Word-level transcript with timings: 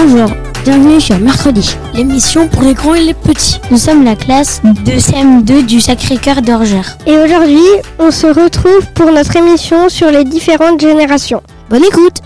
Bonjour, 0.00 0.30
bienvenue 0.62 1.00
sur 1.00 1.18
Mercredi, 1.18 1.76
l'émission 1.92 2.46
pour 2.46 2.62
les 2.62 2.72
grands 2.72 2.94
et 2.94 3.02
les 3.02 3.14
petits. 3.14 3.60
Nous 3.72 3.78
sommes 3.78 4.04
la 4.04 4.14
classe 4.14 4.62
de 4.62 4.92
CM2 4.92 5.66
du 5.66 5.80
Sacré-Cœur 5.80 6.40
d'Orgère. 6.40 6.96
Et 7.04 7.18
aujourd'hui, 7.18 7.66
on 7.98 8.12
se 8.12 8.28
retrouve 8.28 8.86
pour 8.94 9.10
notre 9.10 9.34
émission 9.34 9.88
sur 9.88 10.12
les 10.12 10.22
différentes 10.22 10.80
générations. 10.80 11.42
Bonne 11.68 11.84
écoute 11.84 12.22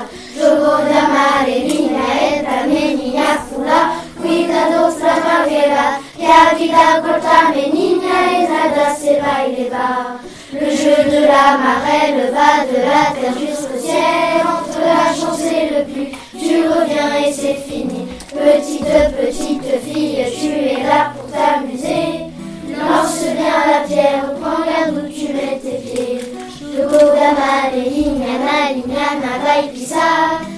Le 0.00 0.07
jeu 10.88 11.04
de 11.10 11.26
la 11.26 11.58
marelle 11.64 12.32
va 12.32 12.64
de 12.70 12.80
la 12.90 13.04
terre 13.14 13.38
jusqu'au 13.38 13.78
ciel. 13.78 14.42
Entre 14.46 14.80
la 14.80 15.12
chance 15.12 15.42
et 15.42 15.74
le 15.74 15.84
pluie, 15.84 16.12
tu 16.38 16.68
reviens 16.68 17.12
et 17.26 17.32
c'est 17.32 17.60
fini. 17.68 18.06
Petite, 18.30 18.84
petite 19.20 19.70
fille, 19.84 20.24
tu 20.40 20.46
es 20.46 20.82
là 20.84 21.12
pour 21.14 21.30
t'amuser. 21.30 22.30
Lance 22.78 23.24
bien 23.36 23.58
la 23.72 23.86
pierre, 23.86 24.34
prends 24.40 24.64
garde 24.64 25.04
où 25.04 25.08
tu 25.08 25.32
mets 25.32 25.58
tes 25.62 25.78
pieds. 25.78 26.20
Jogodama, 26.60 27.70
lignana, 27.74 28.72
lignana, 28.72 29.32
vai. 29.42 30.57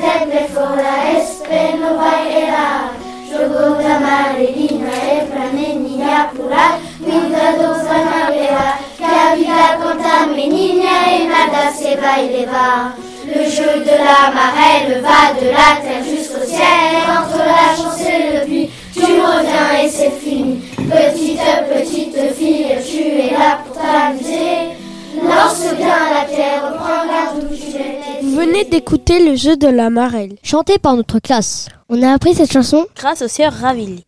Pente, 0.00 0.30
tecle, 0.30 0.48
fora, 0.48 1.12
espeno, 1.18 1.96
vai 1.98 2.42
era. 2.42 2.90
Jogodama, 3.28 4.32
lignana, 4.38 4.96
e 5.12 5.26
planenia, 5.26 6.30
pular. 6.34 6.78
Cuidado, 7.04 7.74
Zanavera, 7.74 8.78
que 8.96 9.04
a 9.04 9.34
vida 9.34 9.78
conta 9.82 10.26
menina 10.26 11.12
et 11.12 11.28
nada 11.28 11.70
se 11.72 11.96
va 11.96 12.18
y 12.18 12.46
va. 12.46 12.94
Le 13.26 13.48
jeu 13.48 13.84
de 13.84 13.96
la 13.98 14.30
marelle 14.32 15.02
va 15.02 15.32
de 15.38 15.50
la 15.50 15.76
terre 15.82 16.04
jusqu'au 16.04 16.44
ciel. 16.46 16.96
Entre 17.06 17.38
la 17.38 17.76
chance 17.76 18.00
et 18.00 18.38
le 18.38 18.44
puits, 18.46 18.70
tu 18.94 19.02
reviens 19.02 19.82
et 19.82 19.88
c'est 19.88 20.10
fini. 20.10 20.62
Petite, 20.76 21.40
petite 21.68 22.34
fille, 22.36 22.76
tu 22.84 23.02
es 23.02 23.32
là 23.32 23.58
pour 23.64 23.76
t'amuser. 23.76 24.80
Lance 25.22 25.74
bien 25.76 25.88
la 26.14 26.24
terre, 26.24 26.72
prends 26.78 27.06
garde 27.06 27.44
où 27.44 27.54
tu 27.54 27.72
tes 27.72 28.19
Vous 28.30 28.36
venez 28.36 28.64
d'écouter 28.64 29.28
le 29.28 29.34
jeu 29.34 29.56
de 29.56 29.66
la 29.66 29.90
marelle. 29.90 30.36
Chanté 30.44 30.78
par 30.78 30.94
notre 30.94 31.18
classe. 31.18 31.66
On 31.88 32.00
a 32.00 32.12
appris 32.12 32.32
cette 32.32 32.52
chanson, 32.52 32.86
grâce 32.94 33.22
aux 33.22 33.28
sœurs 33.28 33.52
Ravilli. 33.52 34.04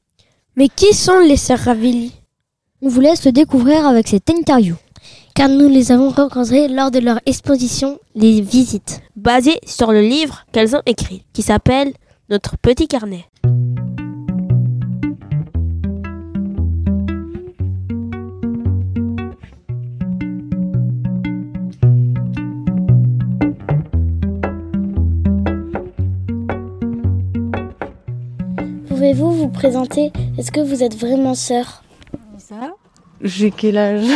mais 0.55 0.69
qui 0.69 0.95
sont 0.95 1.19
les 1.19 1.37
sœurs 1.37 1.59
Ravilli? 1.59 2.13
On 2.83 2.89
vous 2.89 3.01
laisse 3.01 3.25
le 3.25 3.33
découvrir 3.33 3.85
avec 3.85 4.07
cette 4.07 4.31
interview. 4.31 4.77
Car 5.35 5.49
nous 5.49 5.69
les 5.69 5.91
avons 5.91 6.11
rencontrées 6.11 6.69
lors 6.69 6.93
de 6.93 7.01
leur 7.01 7.19
exposition 7.27 7.99
Les 8.15 8.41
Visites. 8.41 9.01
Basée 9.17 9.59
sur 9.67 9.91
le 9.91 10.03
livre 10.03 10.47
qu'elles 10.53 10.77
ont 10.77 10.83
écrit, 10.87 11.25
qui 11.33 11.43
s'appelle 11.43 11.93
Notre 12.31 12.57
petit 12.57 12.87
carnet. 12.87 13.25
Pouvez-vous 29.13 29.33
vous 29.43 29.49
présenter? 29.49 30.11
Est-ce 30.39 30.51
que 30.51 30.61
vous 30.61 30.83
êtes 30.83 30.97
vraiment 30.99 31.35
sœurs 31.35 31.83
Ça, 32.39 32.55
j'ai 33.21 33.51
quel 33.51 33.77
âge? 33.77 34.07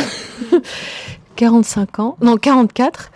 45 1.36 1.98
ans, 1.98 2.16
non 2.22 2.38
44. 2.38 3.10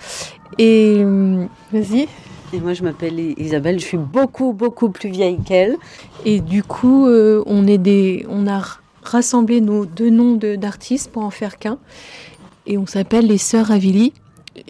Et 0.58 0.96
euh, 0.98 1.46
vas-y. 1.72 2.06
Et 2.52 2.60
moi, 2.60 2.74
je 2.74 2.82
m'appelle 2.82 3.18
Isabelle, 3.40 3.80
je 3.80 3.86
suis 3.86 3.96
beaucoup, 3.96 4.52
beaucoup 4.52 4.90
plus 4.90 5.08
vieille 5.08 5.38
qu'elle. 5.42 5.78
Et 6.26 6.40
du 6.40 6.62
coup, 6.62 7.06
euh, 7.06 7.42
on 7.46 7.66
est 7.66 7.78
des, 7.78 8.26
on 8.28 8.46
a 8.46 8.60
rassemblé 9.02 9.62
nos 9.62 9.86
deux 9.86 10.10
noms 10.10 10.34
de- 10.34 10.56
d'artistes 10.56 11.10
pour 11.10 11.22
en 11.24 11.30
faire 11.30 11.58
qu'un. 11.58 11.78
Et 12.66 12.76
on 12.76 12.84
s'appelle 12.84 13.26
les 13.26 13.38
Sœurs 13.38 13.68
Ravilli. 13.68 14.12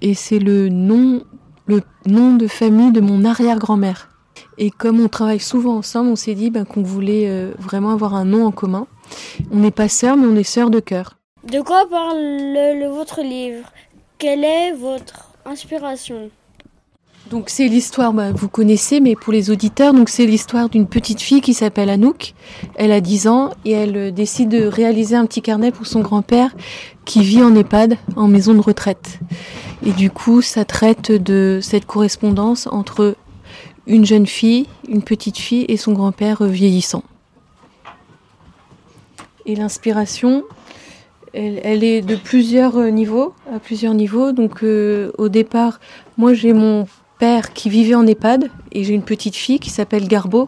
Et 0.00 0.14
c'est 0.14 0.38
le 0.38 0.68
nom, 0.68 1.24
le 1.66 1.82
nom 2.06 2.36
de 2.36 2.46
famille 2.46 2.92
de 2.92 3.00
mon 3.00 3.24
arrière-grand-mère. 3.24 4.06
Et 4.58 4.70
comme 4.70 5.00
on 5.00 5.08
travaille 5.08 5.40
souvent 5.40 5.76
ensemble, 5.76 6.10
on 6.10 6.16
s'est 6.16 6.34
dit 6.34 6.50
ben, 6.50 6.64
qu'on 6.64 6.82
voulait 6.82 7.28
euh, 7.28 7.52
vraiment 7.58 7.90
avoir 7.92 8.14
un 8.14 8.24
nom 8.24 8.44
en 8.46 8.50
commun. 8.50 8.86
On 9.50 9.58
n'est 9.58 9.70
pas 9.70 9.88
sœurs, 9.88 10.16
mais 10.16 10.26
on 10.26 10.36
est 10.36 10.42
sœurs 10.44 10.70
de 10.70 10.80
cœur. 10.80 11.16
De 11.50 11.60
quoi 11.62 11.86
parle 11.88 12.18
le, 12.18 12.80
le- 12.80 12.88
votre 12.94 13.22
livre? 13.22 13.72
Quelle 14.18 14.44
est 14.44 14.72
votre 14.72 15.30
inspiration? 15.46 16.30
Donc 17.30 17.48
c'est 17.48 17.68
l'histoire, 17.68 18.12
bah, 18.12 18.32
vous 18.32 18.48
connaissez, 18.48 18.98
mais 18.98 19.14
pour 19.14 19.32
les 19.32 19.50
auditeurs, 19.50 19.92
donc 19.94 20.08
c'est 20.08 20.26
l'histoire 20.26 20.68
d'une 20.68 20.86
petite 20.86 21.20
fille 21.20 21.40
qui 21.40 21.54
s'appelle 21.54 21.88
Anouk. 21.90 22.34
Elle 22.74 22.92
a 22.92 23.00
10 23.00 23.28
ans 23.28 23.50
et 23.64 23.70
elle 23.72 23.96
euh, 23.96 24.10
décide 24.10 24.48
de 24.48 24.64
réaliser 24.64 25.16
un 25.16 25.26
petit 25.26 25.40
carnet 25.42 25.70
pour 25.70 25.86
son 25.86 26.00
grand-père 26.00 26.54
qui 27.04 27.22
vit 27.22 27.42
en 27.42 27.54
EHPAD, 27.54 27.96
en 28.16 28.26
maison 28.26 28.52
de 28.54 28.60
retraite. 28.60 29.20
Et 29.86 29.92
du 29.92 30.10
coup, 30.10 30.42
ça 30.42 30.64
traite 30.64 31.12
de 31.12 31.60
cette 31.62 31.86
correspondance 31.86 32.66
entre 32.70 33.14
une 33.90 34.06
jeune 34.06 34.26
fille, 34.26 34.66
une 34.88 35.02
petite 35.02 35.36
fille 35.36 35.66
et 35.68 35.76
son 35.76 35.92
grand-père 35.92 36.44
vieillissant. 36.44 37.02
Et 39.46 39.56
l'inspiration, 39.56 40.44
elle, 41.32 41.82
est 41.82 42.00
de 42.00 42.14
plusieurs 42.14 42.78
niveaux, 42.92 43.34
à 43.52 43.58
plusieurs 43.58 43.94
niveaux. 43.94 44.30
Donc 44.30 44.62
euh, 44.62 45.10
au 45.18 45.28
départ, 45.28 45.80
moi 46.18 46.34
j'ai 46.34 46.52
mon 46.52 46.86
père 47.18 47.52
qui 47.52 47.68
vivait 47.68 47.96
en 47.96 48.06
EHPAD 48.06 48.48
et 48.70 48.84
j'ai 48.84 48.94
une 48.94 49.02
petite 49.02 49.34
fille 49.34 49.58
qui 49.58 49.70
s'appelle 49.70 50.06
Garbo. 50.06 50.46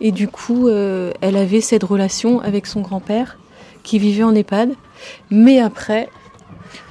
Et 0.00 0.12
du 0.12 0.28
coup, 0.28 0.68
euh, 0.68 1.12
elle 1.22 1.36
avait 1.36 1.62
cette 1.62 1.84
relation 1.84 2.40
avec 2.40 2.66
son 2.66 2.82
grand-père 2.82 3.38
qui 3.82 3.98
vivait 3.98 4.22
en 4.22 4.34
EHPAD. 4.34 4.74
Mais 5.30 5.60
après, 5.60 6.10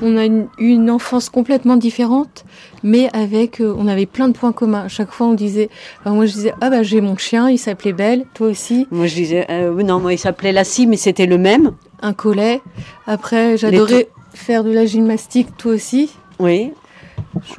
on 0.02 0.18
a 0.18 0.26
une 0.58 0.90
enfance 0.90 1.30
complètement 1.30 1.78
différente, 1.78 2.44
mais 2.84 3.10
avec, 3.14 3.62
euh, 3.62 3.74
on 3.78 3.88
avait 3.88 4.06
plein 4.06 4.28
de 4.28 4.34
points 4.34 4.52
communs. 4.52 4.88
Chaque 4.88 5.12
fois, 5.12 5.28
on 5.28 5.34
disait, 5.34 5.70
enfin, 6.00 6.14
moi 6.16 6.26
je 6.26 6.34
disais, 6.34 6.54
ah 6.62 6.70
bah 6.70 6.84
j'ai 6.84 7.02
mon 7.02 7.18
chien, 7.18 7.50
il 7.50 7.58
s'appelait 7.58 7.94
Belle, 7.94 8.26
toi 8.34 8.48
aussi, 8.48 8.88
Moi, 8.92 9.08
je 9.08 9.16
disais, 9.16 9.46
euh, 9.50 9.84
non, 9.84 10.00
moi, 10.00 10.14
il 10.14 10.18
s'appelait 10.18 10.52
Lassie, 10.52 10.88
mais 10.88 10.98
c'était 10.98 11.26
le 11.26 11.38
même. 11.38 11.72
un 12.02 12.14
collet. 12.14 12.62
Après, 13.08 13.58
j'adorais 13.58 14.10
faire 14.34 14.64
de 14.64 14.72
la 14.72 14.86
gymnastique, 14.86 15.56
toi 15.58 15.74
aussi. 15.74 16.12
Oui. 16.40 16.72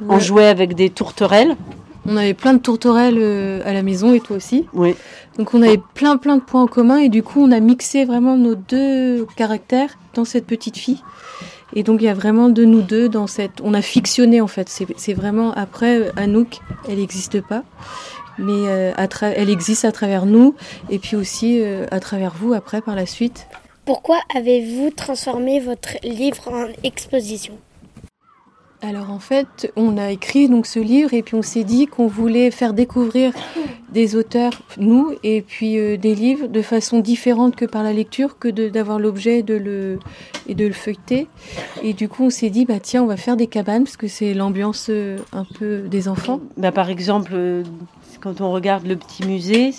On 0.07 0.19
jouait 0.19 0.47
avec 0.47 0.75
des 0.75 0.89
tourterelles. 0.89 1.55
On 2.05 2.17
avait 2.17 2.33
plein 2.33 2.53
de 2.53 2.59
tourterelles 2.59 3.17
euh, 3.17 3.61
à 3.65 3.71
la 3.71 3.81
maison 3.81 4.13
et 4.13 4.19
toi 4.19 4.35
aussi. 4.35 4.65
Oui. 4.73 4.93
Donc 5.37 5.53
on 5.53 5.61
avait 5.61 5.79
plein 5.93 6.17
plein 6.17 6.35
de 6.35 6.41
points 6.41 6.63
en 6.63 6.67
commun 6.67 6.97
et 6.97 7.07
du 7.07 7.23
coup 7.23 7.41
on 7.41 7.51
a 7.51 7.59
mixé 7.61 8.03
vraiment 8.03 8.35
nos 8.35 8.55
deux 8.55 9.25
caractères 9.37 9.97
dans 10.13 10.25
cette 10.25 10.45
petite 10.45 10.77
fille. 10.77 11.01
Et 11.75 11.83
donc 11.83 12.01
il 12.01 12.05
y 12.05 12.09
a 12.09 12.13
vraiment 12.13 12.49
de 12.49 12.63
nous 12.65 12.81
deux 12.81 13.09
dans 13.09 13.27
cette... 13.27 13.61
On 13.63 13.73
a 13.73 13.81
fictionné 13.81 14.41
en 14.41 14.47
fait. 14.47 14.69
C'est 14.97 15.13
vraiment 15.13 15.51
après 15.53 16.11
Anouk, 16.15 16.59
elle 16.87 16.97
n'existe 16.97 17.41
pas. 17.41 17.63
Mais 18.39 18.67
euh, 18.67 18.91
elle 19.21 19.49
existe 19.49 19.85
à 19.85 19.91
travers 19.91 20.25
nous 20.25 20.55
et 20.89 20.97
puis 20.97 21.15
aussi 21.15 21.61
euh, 21.61 21.85
à 21.91 21.99
travers 21.99 22.33
vous 22.33 22.53
après 22.53 22.81
par 22.81 22.95
la 22.95 23.05
suite. 23.05 23.47
Pourquoi 23.85 24.19
avez-vous 24.35 24.91
transformé 24.91 25.59
votre 25.59 25.97
livre 26.03 26.47
en 26.47 26.67
exposition? 26.83 27.57
Alors 28.83 29.11
en 29.11 29.19
fait, 29.19 29.71
on 29.77 29.97
a 29.97 30.11
écrit 30.11 30.49
donc 30.49 30.65
ce 30.65 30.79
livre 30.79 31.13
et 31.13 31.23
puis 31.23 31.35
on 31.35 31.41
s'est 31.41 31.63
dit 31.63 31.87
qu'on 31.87 32.07
voulait 32.07 32.51
faire 32.51 32.73
découvrir 32.73 33.31
des 33.93 34.17
auteurs, 34.17 34.51
nous, 34.77 35.11
et 35.23 35.41
puis 35.41 35.79
euh, 35.79 35.95
des 35.95 36.15
livres 36.15 36.47
de 36.47 36.61
façon 36.61 36.99
différente 36.99 37.55
que 37.55 37.63
par 37.63 37.81
la 37.83 37.93
lecture, 37.93 38.37
que 38.39 38.49
d'avoir 38.49 38.99
l'objet 38.99 39.41
de 39.41 39.53
le, 39.53 39.99
et 40.47 40.55
de 40.55 40.65
le 40.65 40.73
feuilleter. 40.73 41.27
Et 41.81 41.93
du 41.93 42.09
coup, 42.09 42.25
on 42.25 42.29
s'est 42.29 42.49
dit, 42.49 42.65
bah 42.65 42.79
tiens, 42.81 43.03
on 43.03 43.05
va 43.05 43.17
faire 43.17 43.37
des 43.37 43.47
cabanes, 43.47 43.83
parce 43.83 43.95
que 43.95 44.07
c'est 44.07 44.33
l'ambiance 44.33 44.87
euh, 44.89 45.17
un 45.31 45.45
peu 45.45 45.83
des 45.83 46.09
enfants. 46.09 46.41
Bah, 46.57 46.71
par 46.71 46.89
exemple, 46.89 47.31
euh, 47.35 47.63
quand 48.19 48.41
on 48.41 48.51
regarde 48.51 48.85
le 48.85 48.97
petit 48.97 49.25
musée, 49.25 49.71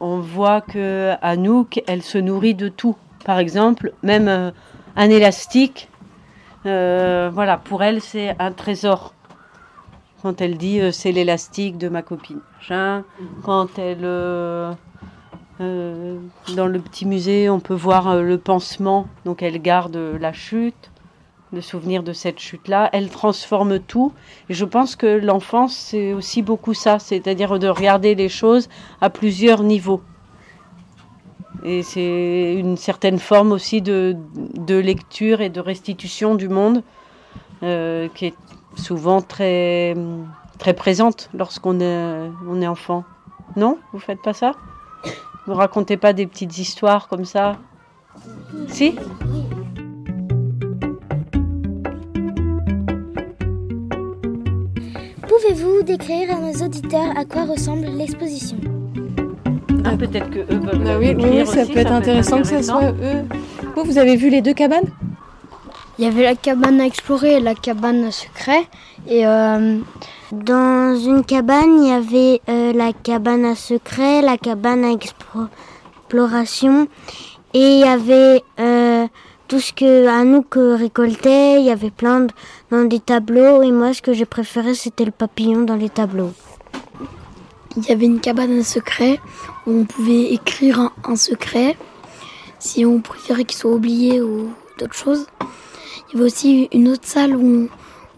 on 0.00 0.20
voit 0.20 0.60
que 0.60 1.12
Anouk, 1.20 1.82
elle 1.86 2.02
se 2.02 2.18
nourrit 2.18 2.54
de 2.54 2.68
tout. 2.68 2.96
Par 3.24 3.40
exemple, 3.40 3.92
même 4.02 4.52
un 4.96 5.10
élastique, 5.10 5.88
voilà, 6.64 7.56
pour 7.56 7.82
elle, 7.82 8.00
c'est 8.00 8.36
un 8.38 8.52
trésor 8.52 9.14
quand 10.22 10.40
elle 10.40 10.56
dit 10.56 10.80
euh, 10.80 10.90
c'est 10.92 11.12
l'élastique 11.12 11.78
de 11.78 11.88
ma 11.88 12.02
copine. 12.02 12.40
Quand 13.44 13.78
elle. 13.78 14.04
Euh, 14.04 14.72
euh, 15.60 16.18
dans 16.54 16.66
le 16.66 16.78
petit 16.78 17.04
musée, 17.04 17.50
on 17.50 17.58
peut 17.58 17.74
voir 17.74 18.16
le 18.16 18.38
pansement, 18.38 19.08
donc 19.24 19.42
elle 19.42 19.60
garde 19.60 19.96
la 19.96 20.32
chute, 20.32 20.92
le 21.52 21.60
souvenir 21.60 22.04
de 22.04 22.12
cette 22.12 22.38
chute-là. 22.38 22.88
Elle 22.92 23.10
transforme 23.10 23.80
tout. 23.80 24.12
Et 24.48 24.54
je 24.54 24.64
pense 24.64 24.94
que 24.94 25.06
l'enfance, 25.06 25.74
c'est 25.74 26.12
aussi 26.12 26.42
beaucoup 26.42 26.74
ça, 26.74 27.00
c'est-à-dire 27.00 27.58
de 27.58 27.66
regarder 27.66 28.14
les 28.14 28.28
choses 28.28 28.68
à 29.00 29.10
plusieurs 29.10 29.64
niveaux. 29.64 30.00
Et 31.64 31.82
c'est 31.82 32.54
une 32.54 32.76
certaine 32.76 33.18
forme 33.18 33.52
aussi 33.52 33.82
de, 33.82 34.16
de, 34.54 34.76
lecture 34.76 35.40
et 35.40 35.48
de 35.48 35.60
restitution 35.60 36.34
du 36.34 36.48
monde 36.48 36.82
qui 37.60 38.26
est 38.26 38.34
souvent 38.76 39.20
très, 39.20 39.96
très 40.58 40.74
présente 40.74 41.30
lorsqu'on 41.34 41.80
est, 41.80 42.30
on 42.48 42.60
est 42.62 42.66
enfant. 42.66 43.04
Non? 43.56 43.78
Vous 43.92 43.98
faites 43.98 44.22
pas 44.22 44.32
ça? 44.32 44.52
Vous 45.46 45.54
racontez 45.54 45.96
pas 45.96 46.12
des 46.12 46.26
petites 46.26 46.58
histoires 46.58 47.08
comme 47.08 47.24
ça? 47.24 47.56
Si? 48.68 48.94
Pouvez-vous 55.26 55.82
décrire 55.84 56.36
à 56.36 56.40
nos 56.40 56.64
auditeurs 56.64 57.16
à 57.16 57.24
quoi 57.24 57.44
ressemble 57.44 57.86
l'exposition? 57.86 58.58
Ah, 59.92 59.96
Peut-être 59.96 60.30
que 60.30 60.40
eux 60.40 60.60
peuvent. 60.60 60.84
Bah 60.84 60.98
oui, 60.98 61.14
oui, 61.16 61.46
ça 61.46 61.64
peut 61.64 61.78
être 61.78 61.92
intéressant 61.92 62.42
que 62.42 62.48
ce 62.48 62.62
soit 62.62 62.90
eux. 62.90 63.24
Vous, 63.74 63.84
vous 63.84 63.98
avez 63.98 64.16
vu 64.16 64.30
les 64.30 64.42
deux 64.42 64.54
cabanes? 64.54 64.88
Il 65.98 66.04
y 66.04 66.08
avait 66.08 66.22
la 66.22 66.36
cabane 66.36 66.80
à 66.80 66.86
explorer 66.86 67.38
et 67.38 67.40
la 67.40 67.54
cabane 67.56 68.04
à 68.04 68.12
secret. 68.12 68.68
Et 69.08 69.26
euh, 69.26 69.78
dans 70.30 70.96
une 70.96 71.24
cabane, 71.24 71.82
il 71.82 71.88
y 71.88 71.92
avait 71.92 72.40
euh, 72.48 72.72
la 72.72 72.92
cabane 72.92 73.44
à 73.44 73.56
secret, 73.56 74.22
la 74.22 74.36
cabane 74.36 74.84
à 74.84 74.92
exploration. 74.92 76.86
Et 77.52 77.58
il 77.58 77.80
y 77.80 77.84
avait 77.84 78.44
euh, 78.60 79.08
tout 79.48 79.58
ce 79.58 79.72
que 79.72 80.06
Anouk 80.06 80.54
récoltait. 80.56 81.60
Il 81.60 81.66
y 81.66 81.70
avait 81.70 81.90
plein 81.90 82.20
de, 82.20 82.28
dans 82.70 82.84
des 82.84 83.00
tableaux. 83.00 83.62
Et 83.62 83.72
moi, 83.72 83.92
ce 83.92 84.00
que 84.00 84.12
j'ai 84.12 84.26
préféré, 84.26 84.74
c'était 84.74 85.04
le 85.04 85.10
papillon 85.10 85.62
dans 85.62 85.76
les 85.76 85.90
tableaux. 85.90 86.32
Il 87.78 87.86
y 87.88 87.92
avait 87.92 88.06
une 88.06 88.18
cabane 88.18 88.58
à 88.58 88.64
secret 88.64 89.20
où 89.64 89.70
on 89.70 89.84
pouvait 89.84 90.32
écrire 90.32 90.90
un, 91.04 91.14
secret 91.14 91.76
si 92.58 92.84
on 92.84 93.00
préférait 93.00 93.44
qu'il 93.44 93.56
soit 93.56 93.70
oublié 93.70 94.20
ou 94.20 94.50
d'autres 94.80 94.96
choses. 94.96 95.26
Il 95.40 96.14
y 96.14 96.16
avait 96.16 96.24
aussi 96.24 96.68
une 96.72 96.88
autre 96.88 97.06
salle 97.06 97.36
où, 97.36 97.68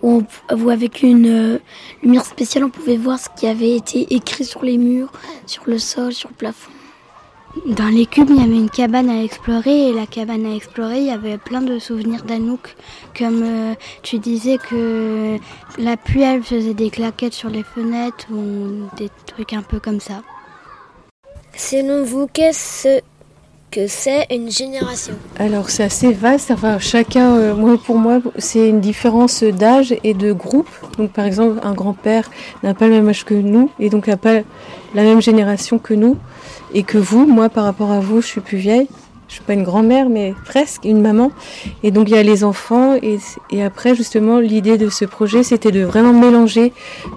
on, 0.02 0.24
avec 0.48 1.02
une 1.02 1.26
euh, 1.26 1.58
lumière 2.02 2.24
spéciale, 2.24 2.64
on 2.64 2.70
pouvait 2.70 2.96
voir 2.96 3.18
ce 3.18 3.28
qui 3.38 3.46
avait 3.46 3.76
été 3.76 4.14
écrit 4.14 4.46
sur 4.46 4.64
les 4.64 4.78
murs, 4.78 5.12
sur 5.44 5.64
le 5.66 5.78
sol, 5.78 6.14
sur 6.14 6.30
le 6.30 6.36
plafond. 6.36 6.70
Dans 7.66 7.88
les 7.88 8.06
cubes, 8.06 8.30
il 8.30 8.36
y 8.36 8.44
avait 8.44 8.56
une 8.56 8.70
cabane 8.70 9.10
à 9.10 9.24
explorer 9.24 9.88
et 9.88 9.92
la 9.92 10.06
cabane 10.06 10.46
à 10.46 10.54
explorer, 10.54 10.98
il 10.98 11.06
y 11.06 11.10
avait 11.10 11.36
plein 11.36 11.60
de 11.60 11.80
souvenirs 11.80 12.22
d'Anouk. 12.22 12.76
Comme 13.18 13.42
euh, 13.42 13.74
tu 14.02 14.20
disais 14.20 14.56
que 14.56 15.36
la 15.76 15.96
pluie, 15.96 16.22
elle 16.22 16.44
faisait 16.44 16.74
des 16.74 16.90
claquettes 16.90 17.32
sur 17.32 17.50
les 17.50 17.64
fenêtres 17.64 18.26
ou 18.30 18.88
des 18.96 19.10
trucs 19.26 19.52
un 19.52 19.62
peu 19.62 19.80
comme 19.80 19.98
ça. 19.98 20.22
Selon 21.56 22.04
vous, 22.04 22.28
qu'est-ce 22.28 23.00
que 23.70 23.86
c'est 23.86 24.26
une 24.30 24.50
génération 24.50 25.14
Alors 25.38 25.70
c'est 25.70 25.84
assez 25.84 26.12
vaste, 26.12 26.50
enfin 26.50 26.78
chacun, 26.78 27.36
euh, 27.36 27.54
moi 27.54 27.78
pour 27.84 27.96
moi 27.96 28.20
c'est 28.38 28.68
une 28.68 28.80
différence 28.80 29.44
d'âge 29.44 29.94
et 30.02 30.14
de 30.14 30.32
groupe. 30.32 30.68
Donc 30.98 31.12
par 31.12 31.24
exemple 31.24 31.60
un 31.62 31.72
grand-père 31.72 32.30
n'a 32.62 32.74
pas 32.74 32.86
le 32.86 32.94
même 32.94 33.08
âge 33.08 33.24
que 33.24 33.34
nous 33.34 33.70
et 33.78 33.88
donc 33.88 34.08
n'a 34.08 34.16
pas 34.16 34.40
la 34.94 35.02
même 35.02 35.22
génération 35.22 35.78
que 35.78 35.94
nous 35.94 36.16
et 36.74 36.82
que 36.82 36.98
vous. 36.98 37.26
Moi 37.26 37.48
par 37.48 37.64
rapport 37.64 37.92
à 37.92 38.00
vous 38.00 38.20
je 38.20 38.26
suis 38.26 38.40
plus 38.40 38.58
vieille, 38.58 38.88
je 39.28 39.34
suis 39.34 39.44
pas 39.44 39.54
une 39.54 39.64
grand-mère 39.64 40.08
mais 40.08 40.34
presque 40.44 40.84
une 40.84 41.00
maman. 41.00 41.30
Et 41.82 41.92
donc 41.92 42.08
il 42.08 42.14
y 42.14 42.18
a 42.18 42.22
les 42.22 42.42
enfants 42.42 42.96
et, 43.00 43.18
et 43.50 43.62
après 43.62 43.94
justement 43.94 44.40
l'idée 44.40 44.78
de 44.78 44.88
ce 44.88 45.04
projet 45.04 45.42
c'était 45.44 45.72
de 45.72 45.82
vraiment 45.82 46.12
mélanger 46.12 46.72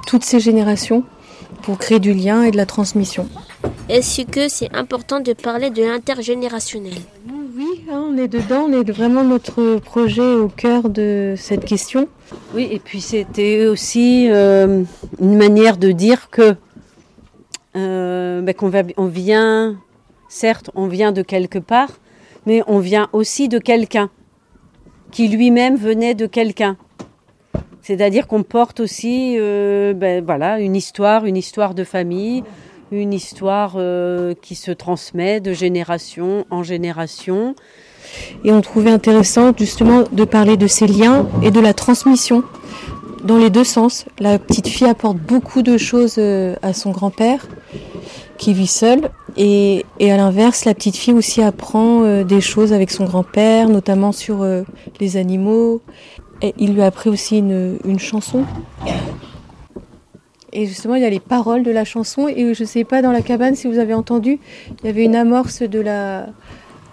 toutes 0.06 0.24
ces 0.24 0.40
générations 0.40 1.04
pour 1.64 1.78
créer 1.78 2.00
du 2.00 2.14
lien 2.14 2.44
et 2.44 2.52
de 2.52 2.58
la 2.58 2.66
transmission. 2.66 3.28
Est-ce 3.90 4.22
que 4.22 4.48
c'est 4.48 4.74
important 4.74 5.20
de 5.20 5.34
parler 5.34 5.70
de 5.70 5.84
l'intergénérationnel 5.84 6.94
Oui, 7.56 7.84
hein, 7.92 8.06
on 8.10 8.18
est 8.18 8.28
dedans, 8.28 8.68
on 8.70 8.72
est 8.72 8.90
vraiment 8.90 9.24
notre 9.24 9.80
projet 9.80 10.22
au 10.36 10.48
cœur 10.48 10.90
de 10.90 11.36
cette 11.38 11.66
question. 11.66 12.08
Oui, 12.54 12.68
et 12.72 12.80
puis 12.80 13.02
c'était 13.02 13.68
aussi 13.68 14.30
euh, 14.30 14.84
une 15.20 15.38
manière 15.38 15.78
de 15.78 15.92
dire 15.92 16.30
que 16.30 16.56
euh, 17.76 18.42
ben, 18.42 18.54
qu'on 18.54 18.72
on 18.98 19.06
vient, 19.06 19.76
certes, 20.30 20.70
on 20.76 20.88
vient 20.88 21.12
de 21.12 21.22
quelque 21.22 21.60
part, 21.60 21.90
mais 22.46 22.62
on 22.68 22.80
vient 22.80 23.10
aussi 23.14 23.50
de 23.50 23.60
quelqu'un 23.60 24.10
qui 25.12 25.28
lui-même 25.28 25.76
venait 25.76 26.16
de 26.16 26.26
quelqu'un. 26.26 26.78
C'est-à-dire 27.82 28.28
qu'on 28.28 28.44
porte 28.44 28.80
aussi 28.80 29.36
euh, 29.38 29.94
ben, 29.94 30.24
voilà, 30.24 30.60
une 30.60 30.76
histoire, 30.76 31.26
une 31.26 31.38
histoire 31.38 31.74
de 31.76 31.84
famille, 31.84 32.44
une 33.02 33.14
histoire 33.14 33.74
euh, 33.76 34.34
qui 34.42 34.56
se 34.56 34.72
transmet 34.72 35.40
de 35.40 35.54
génération 35.54 36.46
en 36.50 36.64
génération. 36.64 37.56
Et 38.44 38.52
on 38.52 38.62
trouvait 38.62 38.92
intéressant 38.92 39.54
justement 39.58 40.04
de 40.12 40.24
parler 40.24 40.58
de 40.58 40.68
ces 40.68 40.88
liens 40.88 41.28
et 41.42 41.52
de 41.52 41.60
la 41.60 41.74
transmission 41.74 42.44
dans 43.24 43.38
les 43.38 43.50
deux 43.50 43.64
sens. 43.64 44.06
La 44.20 44.38
petite 44.38 44.68
fille 44.68 44.88
apporte 44.88 45.18
beaucoup 45.18 45.62
de 45.62 45.78
choses 45.78 46.16
euh, 46.18 46.56
à 46.62 46.74
son 46.74 46.92
grand-père 46.92 47.48
qui 48.38 48.54
vit 48.54 48.68
seul 48.68 49.10
et, 49.38 49.86
et 50.00 50.12
à 50.12 50.18
l'inverse, 50.18 50.66
la 50.66 50.74
petite 50.74 50.98
fille 50.98 51.14
aussi 51.14 51.42
apprend 51.42 52.24
des 52.24 52.42
choses 52.42 52.74
avec 52.74 52.92
son 52.92 53.06
grand-père, 53.06 53.70
notamment 53.70 54.12
sur 54.12 54.46
les 55.00 55.18
animaux 55.18 55.82
il 56.58 56.74
lui 56.74 56.82
a 56.82 56.88
appris 56.88 57.10
aussi 57.10 57.38
une, 57.38 58.00
chanson. 58.00 58.44
Et 60.54 60.68
justement, 60.68 60.96
il 60.96 61.02
y 61.02 61.06
a 61.06 61.10
les 61.10 61.20
paroles 61.20 61.64
de 61.64 61.72
la 61.72 61.84
chanson. 61.84 62.28
Et 62.28 62.54
je 62.54 62.64
ne 62.64 62.68
sais 62.68 62.84
pas, 62.84 63.02
dans 63.02 63.12
la 63.12 63.22
cabane, 63.22 63.56
si 63.56 63.68
vous 63.68 63.80
avez 63.80 63.94
entendu, 63.94 64.40
il 64.82 64.86
y 64.86 64.90
avait 64.90 65.04
une 65.04 65.16
amorce 65.16 65.64
de 65.64 65.80
la, 65.80 66.28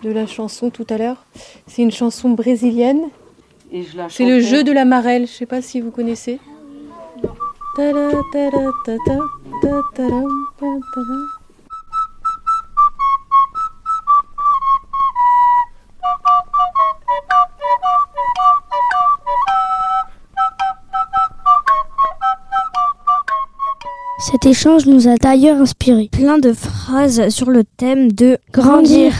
de 0.02 0.11
la 0.11 0.26
chanson 0.26 0.71
tout 0.71 0.87
à 0.88 0.97
l'heure. 0.97 1.25
C'est 1.67 1.83
une 1.83 1.93
chanson 1.93 2.31
brésilienne. 2.31 3.02
C'est 4.09 4.26
le 4.26 4.40
jeu 4.40 4.64
de 4.64 4.73
la 4.73 4.85
marelle. 4.85 5.26
Je 5.26 5.33
ne 5.33 5.37
sais 5.37 5.47
pas 5.47 5.62
si 5.62 5.81
vous 5.81 5.90
connaissez. 5.90 6.40
Cet 24.42 24.52
échange 24.52 24.87
nous 24.87 25.06
a 25.06 25.16
d'ailleurs 25.16 25.61
inspiré 25.61 26.09
plein 26.11 26.38
de 26.38 26.54
phrases 26.54 27.28
sur 27.28 27.50
le 27.50 27.62
thème 27.62 28.11
de 28.11 28.38
grandir. 28.50 29.12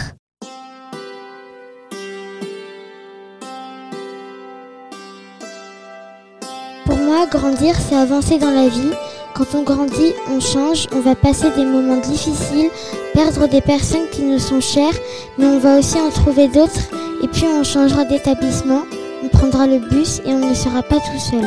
Pour 6.87 6.97
moi, 6.97 7.27
grandir, 7.31 7.75
c'est 7.79 7.97
avancer 7.97 8.39
dans 8.39 8.51
la 8.51 8.69
vie. 8.69 8.93
Quand 9.35 9.55
on 9.55 9.63
grandit, 9.63 10.15
on 10.31 10.41
change, 10.41 10.87
on 10.95 11.01
va 11.01 11.15
passer 11.15 11.51
des 11.55 11.67
moments 11.67 12.01
difficiles, 12.01 12.71
perdre 13.13 13.47
des 13.47 13.61
personnes 13.61 14.09
qui 14.11 14.23
nous 14.23 14.39
sont 14.39 14.63
chères, 14.63 14.97
mais 15.37 15.45
on 15.45 15.59
va 15.59 15.81
aussi 15.81 16.01
en 16.01 16.09
trouver 16.09 16.49
d'autres, 16.49 16.89
et 17.23 17.29
puis 17.29 17.45
on 17.45 17.63
changera 17.63 18.07
d'établissement, 18.07 18.85
on 19.23 19.29
prendra 19.29 19.67
le 19.67 19.81
bus 19.81 20.23
et 20.25 20.33
on 20.33 20.49
ne 20.49 20.55
sera 20.55 20.83
pas 20.83 20.97
tout 20.97 21.21
seul. 21.31 21.45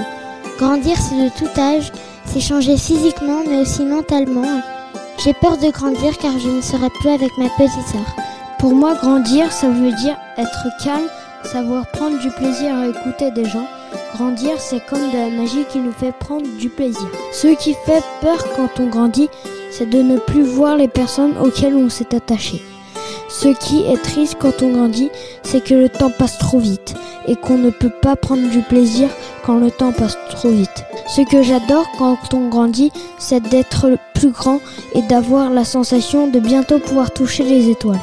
Grandir, 0.59 0.95
c'est 0.97 1.15
de 1.15 1.29
tout 1.29 1.59
âge, 1.59 1.91
c'est 2.33 2.39
changer 2.39 2.77
physiquement 2.77 3.43
mais 3.47 3.57
aussi 3.57 3.85
mentalement. 3.85 4.61
J'ai 5.23 5.33
peur 5.33 5.57
de 5.57 5.69
grandir 5.69 6.17
car 6.17 6.31
je 6.39 6.49
ne 6.49 6.61
serai 6.61 6.89
plus 6.99 7.09
avec 7.09 7.29
ma 7.37 7.47
petite 7.49 7.87
sœur. 7.87 8.15
Pour 8.57 8.73
moi, 8.73 8.95
grandir, 8.95 9.51
ça 9.51 9.69
veut 9.69 9.91
dire 9.91 10.17
être 10.37 10.67
calme, 10.83 11.07
savoir 11.43 11.85
prendre 11.91 12.19
du 12.19 12.31
plaisir 12.31 12.75
à 12.75 12.87
écouter 12.87 13.29
des 13.31 13.45
gens. 13.45 13.67
Grandir, 14.15 14.53
c'est 14.57 14.83
comme 14.85 15.11
de 15.11 15.17
la 15.17 15.29
magie 15.29 15.65
qui 15.69 15.77
nous 15.77 15.91
fait 15.91 16.11
prendre 16.11 16.47
du 16.57 16.69
plaisir. 16.69 17.07
Ce 17.31 17.47
qui 17.47 17.75
fait 17.85 18.03
peur 18.21 18.37
quand 18.55 18.79
on 18.79 18.87
grandit, 18.87 19.29
c'est 19.69 19.89
de 19.89 20.01
ne 20.01 20.17
plus 20.17 20.43
voir 20.43 20.75
les 20.75 20.87
personnes 20.87 21.37
auxquelles 21.37 21.75
on 21.75 21.89
s'est 21.89 22.15
attaché. 22.15 22.63
Ce 23.35 23.47
qui 23.47 23.81
est 23.81 24.01
triste 24.01 24.35
quand 24.39 24.61
on 24.61 24.69
grandit, 24.69 25.09
c'est 25.41 25.63
que 25.63 25.73
le 25.73 25.89
temps 25.89 26.11
passe 26.11 26.37
trop 26.37 26.59
vite 26.59 26.93
et 27.27 27.35
qu'on 27.35 27.57
ne 27.57 27.71
peut 27.71 27.91
pas 28.01 28.15
prendre 28.15 28.47
du 28.47 28.59
plaisir 28.59 29.09
quand 29.43 29.57
le 29.57 29.71
temps 29.71 29.91
passe 29.91 30.17
trop 30.29 30.49
vite. 30.49 30.85
Ce 31.07 31.21
que 31.21 31.41
j'adore 31.41 31.85
quand 31.97 32.33
on 32.35 32.47
grandit, 32.47 32.91
c'est 33.17 33.41
d'être 33.41 33.87
plus 34.13 34.29
grand 34.29 34.59
et 34.93 35.01
d'avoir 35.01 35.49
la 35.49 35.65
sensation 35.65 36.27
de 36.27 36.39
bientôt 36.39 36.77
pouvoir 36.77 37.11
toucher 37.11 37.43
les 37.43 37.69
étoiles. 37.71 37.99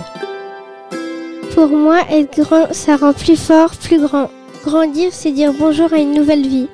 Pour 1.54 1.68
moi, 1.68 2.00
être 2.10 2.40
grand, 2.40 2.72
ça 2.72 2.96
rend 2.96 3.12
plus 3.12 3.36
fort, 3.36 3.70
plus 3.70 4.00
grand. 4.00 4.30
Grandir, 4.64 5.10
c'est 5.12 5.30
dire 5.30 5.52
bonjour 5.56 5.92
à 5.92 5.98
une 5.98 6.12
nouvelle 6.12 6.46
vie. 6.46 6.68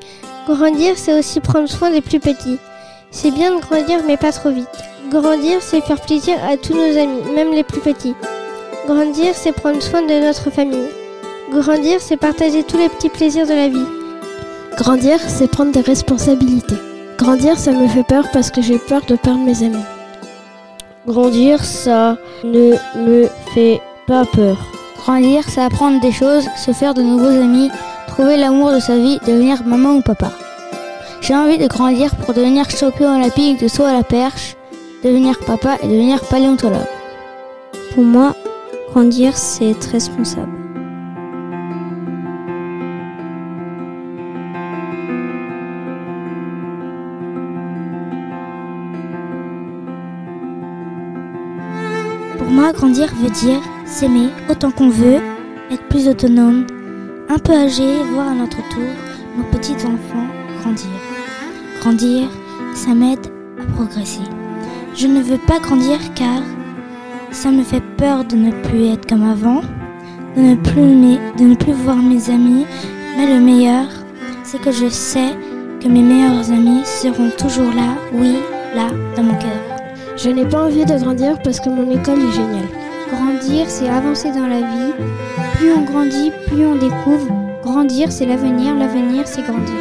Grandir, 0.49 0.95
c'est 0.97 1.17
aussi 1.17 1.41
prendre 1.41 1.69
soin 1.69 1.91
des 1.91 2.01
plus 2.01 2.21
petits. 2.21 2.59
C'est 3.11 3.31
bien 3.31 3.55
de 3.55 3.61
grandir, 3.61 3.99
mais 4.07 4.17
pas 4.17 4.33
trop 4.33 4.51
vite. 4.51 4.67
Grandir, 5.11 5.59
c'est 5.61 5.83
faire 5.83 6.01
plaisir 6.01 6.37
à 6.49 6.57
tous 6.57 6.75
nos 6.75 6.99
amis, 6.99 7.21
même 7.35 7.53
les 7.53 7.63
plus 7.63 7.81
petits. 7.81 8.15
Grandir, 8.87 9.35
c'est 9.35 9.51
prendre 9.51 9.83
soin 9.83 10.03
de 10.03 10.25
notre 10.25 10.49
famille. 10.51 10.89
Grandir, 11.51 12.01
c'est 12.01 12.17
partager 12.17 12.63
tous 12.63 12.79
les 12.79 12.89
petits 12.89 13.09
plaisirs 13.09 13.45
de 13.45 13.53
la 13.53 13.69
vie. 13.69 13.87
Grandir, 14.77 15.19
c'est 15.27 15.51
prendre 15.51 15.73
des 15.73 15.81
responsabilités. 15.81 16.77
Grandir, 17.19 17.59
ça 17.59 17.73
me 17.73 17.89
fait 17.89 18.05
peur 18.05 18.27
parce 18.33 18.53
que 18.53 18.63
j'ai 18.63 18.79
peur 18.79 19.01
de 19.09 19.17
perdre 19.17 19.41
mes 19.41 19.65
amis. 19.65 19.85
Grandir, 21.05 21.65
ça 21.65 22.17
ne 22.45 22.75
me 22.97 23.29
fait 23.55 23.81
pas 24.07 24.25
peur. 24.25 24.57
Grandir, 24.99 25.43
c'est 25.49 25.63
apprendre 25.63 26.01
des 26.01 26.13
choses, 26.13 26.47
se 26.57 26.71
faire 26.71 26.95
de 26.95 27.03
nouveaux 27.03 27.27
amis, 27.27 27.71
trouver 28.07 28.37
l'amour 28.37 28.71
de 28.71 28.79
sa 28.79 28.97
vie, 28.97 29.19
devenir 29.27 29.65
maman 29.65 29.97
ou 29.97 30.01
papa. 30.01 30.31
J'ai 31.23 31.35
envie 31.35 31.59
de 31.59 31.67
grandir 31.67 32.15
pour 32.15 32.35
devenir 32.35 32.71
champion 32.71 33.17
olympique 33.17 33.61
de 33.61 33.67
saut 33.67 33.83
à 33.83 33.93
la 33.93 34.05
perche, 34.05 34.55
devenir 35.03 35.41
papa 35.41 35.77
et 35.83 35.89
devenir 35.89 36.21
paléontologue. 36.21 36.87
Pour 37.93 38.05
moi, 38.05 38.37
grandir, 38.91 39.37
c'est 39.37 39.71
être 39.71 39.91
responsable. 39.91 40.53
Pour 52.39 52.49
moi, 52.49 52.73
grandir 52.73 53.13
veut 53.15 53.31
dire 53.31 53.61
s'aimer 53.85 54.29
autant 54.51 54.71
qu'on 54.71 54.89
veut, 54.89 55.21
être 55.71 55.89
plus 55.89 56.09
autonome, 56.09 56.67
un 57.29 57.39
peu 57.39 57.53
âgé, 57.53 58.03
voir 58.13 58.29
à 58.29 58.35
notre 58.35 58.57
tour 58.69 58.83
nos 59.37 59.45
petits 59.45 59.75
enfants 59.75 60.27
grandir. 60.61 60.87
Grandir, 61.81 62.29
ça 62.75 62.95
m'aide 62.95 63.27
à 63.61 63.65
progresser. 63.73 64.23
Je 64.95 65.07
ne 65.07 65.21
veux 65.21 65.39
pas 65.39 65.59
grandir 65.61 65.99
car 66.15 66.41
ça 67.37 67.51
me 67.51 67.63
fait 67.63 67.83
peur 67.99 68.25
de 68.25 68.35
ne 68.35 68.51
plus 68.51 68.87
être 68.87 69.07
comme 69.07 69.31
avant, 69.31 69.61
de 70.37 70.41
ne 70.41 70.55
plus 70.55 70.81
aimer, 70.81 71.19
de 71.39 71.45
ne 71.45 71.55
plus 71.55 71.75
voir 71.75 71.97
mes 71.97 72.31
amis. 72.31 72.65
Mais 73.17 73.27
le 73.27 73.45
meilleur, 73.45 73.85
c'est 74.43 74.59
que 74.59 74.73
je 74.73 74.89
sais 74.89 75.37
que 75.83 75.87
mes 75.87 76.01
meilleurs 76.01 76.51
amis 76.51 76.81
seront 76.87 77.31
toujours 77.37 77.75
là, 77.75 77.95
oui, 78.15 78.37
là, 78.75 78.89
dans 79.17 79.23
mon 79.23 79.35
cœur. 79.35 79.61
Je 80.17 80.31
n'ai 80.31 80.47
pas 80.47 80.65
envie 80.65 80.87
de 80.87 80.99
grandir 80.99 81.39
parce 81.45 81.61
que 81.61 81.69
mon 81.69 81.91
école 81.91 82.21
est 82.21 82.33
géniale. 82.33 82.71
Grandir, 83.13 83.67
c'est 83.69 83.91
avancer 83.91 84.33
dans 84.33 84.47
la 84.47 84.61
vie. 84.61 84.95
Plus 85.59 85.73
on 85.75 85.83
grandit, 85.83 86.33
plus 86.47 86.65
on 86.65 86.77
découvre. 86.77 87.29
Grandir, 87.63 88.11
c'est 88.11 88.25
l'avenir. 88.25 88.75
L'avenir, 88.75 89.25
c'est 89.27 89.43
grandir. 89.43 89.75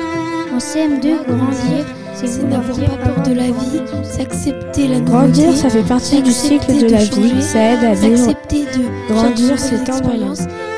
En 0.54 0.58
CM2, 0.58 1.24
grandir, 1.26 1.86
c'est 2.16 2.44
n'avoir 2.44 2.78
pas 2.78 2.98
peur 2.98 3.24
de 3.24 3.34
la 3.34 3.46
vie, 3.46 3.82
c'est 4.04 4.22
accepter 4.22 4.88
la 4.88 5.00
nouveauté. 5.00 5.12
Grandir, 5.12 5.56
ça 5.56 5.70
fait 5.70 5.84
partie 5.84 6.22
du 6.22 6.32
cycle 6.32 6.68
de, 6.68 6.90
la 6.90 7.04
vie, 7.04 7.42
ça 7.42 7.60
aide 7.60 7.84
à 7.84 7.94
vivre. 7.94 8.28
de 8.28 9.14
Grandir, 9.14 9.60
c'est 9.60 9.84
tendre 9.84 10.12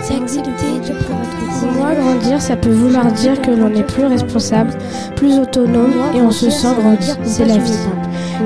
c'est 0.02 0.16
accepter 0.16 0.80
de 0.80 0.94
prendre 1.04 1.28
Pour 1.60 1.72
moi, 1.74 1.94
grandir, 1.94 2.42
ça 2.42 2.56
peut 2.56 2.72
vouloir 2.72 3.12
dire 3.12 3.42
que 3.42 3.52
l'on 3.52 3.74
est 3.76 3.84
plus 3.84 4.06
responsable, 4.06 4.72
plus 5.16 5.38
autonome 5.40 5.94
et 6.16 6.22
on 6.22 6.32
se 6.32 6.50
sent 6.50 6.74
grandir. 6.80 7.18
C'est 7.24 7.46
la 7.46 7.58
vie. 7.58 7.80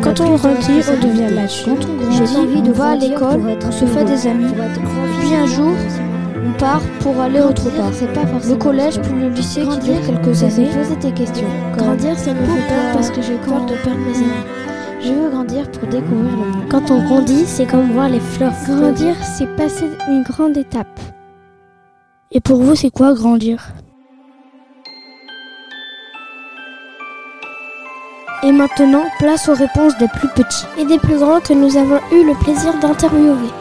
Quand 0.01 0.19
on 0.21 0.35
grandit, 0.35 0.81
on 0.89 1.07
devient 1.07 1.33
mature. 1.33 1.77
Je 2.11 2.23
dis, 2.23 2.69
on 2.69 2.71
va 2.71 2.91
à 2.91 2.95
l'école, 2.95 3.41
on 3.67 3.71
se 3.71 3.85
fait 3.85 4.05
des 4.05 4.27
amis. 4.27 4.53
Puis 5.19 5.35
un 5.35 5.45
jour, 5.45 5.73
part 6.61 6.81
pour 6.99 7.19
aller 7.19 7.41
autre 7.41 7.69
part. 7.75 7.91
Le 8.47 8.55
collège 8.55 9.01
puis 9.01 9.19
le 9.19 9.29
lycée 9.29 9.61
qui 9.61 9.79
dure 9.79 10.01
quelques 10.05 10.43
années. 10.43 10.69
Poser 10.69 10.95
tes 10.99 11.11
questions. 11.11 11.47
Grandir, 11.75 12.17
ça 12.17 12.33
me 12.33 12.45
fait 12.45 12.67
peur 12.69 12.93
parce 12.93 13.09
que 13.09 13.21
j'ai 13.21 13.37
peur 13.37 13.65
de 13.65 13.75
perdre 13.83 13.99
mes 13.99 14.15
amis. 14.15 14.45
Je 15.03 15.11
veux 15.11 15.29
grandir 15.31 15.69
pour 15.71 15.87
découvrir 15.87 16.31
le 16.31 16.37
monde. 16.37 16.69
Quand 16.69 16.91
on 16.91 17.03
grandit, 17.03 17.45
c'est 17.47 17.65
comme 17.65 17.91
voir 17.91 18.09
les 18.09 18.19
fleurs. 18.19 18.53
Grandir, 18.67 19.15
c'est 19.23 19.55
passer 19.55 19.89
une 20.07 20.21
grande 20.21 20.55
étape. 20.55 20.99
Et 22.29 22.39
pour 22.39 22.61
vous, 22.61 22.75
c'est 22.75 22.91
quoi 22.91 23.15
grandir? 23.15 23.69
Et 28.43 28.51
maintenant, 28.51 29.05
place 29.17 29.49
aux 29.49 29.55
réponses 29.55 29.97
des 29.97 30.07
plus 30.07 30.29
petits 30.29 30.65
et 30.77 30.85
des 30.85 30.99
plus 30.99 31.17
grands 31.17 31.39
que 31.39 31.53
nous 31.53 31.75
avons 31.77 31.99
eu 32.11 32.25
le 32.25 32.33
plaisir 32.43 32.77
d'interviewer. 32.79 33.51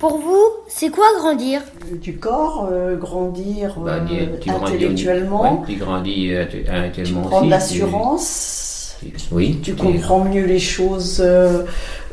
Pour 0.00 0.16
vous, 0.18 0.42
c'est 0.66 0.88
quoi 0.90 1.04
grandir? 1.18 1.60
Du 2.00 2.16
corps, 2.16 2.68
euh, 2.72 2.96
grandir 2.96 3.78
Bah, 3.84 3.96
euh, 3.96 4.06
tu- 4.34 4.40
tu 4.40 4.48
grandis 4.48 4.74
intellectuellement, 4.74 5.42
ouais, 5.42 5.66
tu 5.66 5.76
grandis 5.78 6.32
euh, 6.32 6.46
tu- 6.50 6.64
intellectuellement 6.68 7.20
prends 7.20 7.36
aussi. 7.36 7.36
de 7.40 7.44
tu- 7.44 7.50
l'assurance, 7.50 8.96
tu- 9.02 9.12
Oui. 9.30 9.58
tu 9.62 9.72
tu- 9.72 9.76
comprends 9.76 10.24
mieux 10.24 10.46
les 10.46 10.58
choses, 10.58 11.20
euh, 11.22 11.64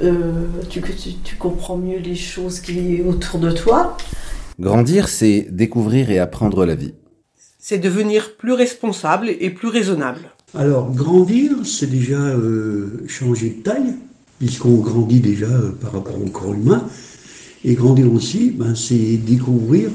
euh, 0.03 0.11
tu, 0.69 0.81
tu, 0.81 1.13
tu 1.23 1.35
comprends 1.37 1.77
mieux 1.77 1.99
les 1.99 2.15
choses 2.15 2.59
qui 2.59 2.95
est 2.97 3.03
autour 3.03 3.39
de 3.39 3.51
toi. 3.51 3.95
Grandir, 4.59 5.07
c'est 5.07 5.47
découvrir 5.49 6.11
et 6.11 6.19
apprendre 6.19 6.65
la 6.65 6.75
vie. 6.75 6.93
C'est 7.57 7.77
devenir 7.77 8.35
plus 8.37 8.53
responsable 8.53 9.29
et 9.29 9.49
plus 9.49 9.69
raisonnable. 9.69 10.31
Alors, 10.57 10.91
grandir, 10.91 11.51
c'est 11.63 11.89
déjà 11.89 12.17
euh, 12.19 13.05
changer 13.07 13.49
de 13.49 13.63
taille, 13.63 13.93
puisqu'on 14.39 14.75
grandit 14.75 15.19
déjà 15.21 15.45
euh, 15.47 15.71
par 15.81 15.93
rapport 15.93 16.15
au 16.21 16.29
corps 16.29 16.53
humain. 16.53 16.83
Et 17.63 17.73
grandir 17.73 18.11
aussi, 18.13 18.51
ben, 18.51 18.75
c'est 18.75 19.17
découvrir 19.17 19.89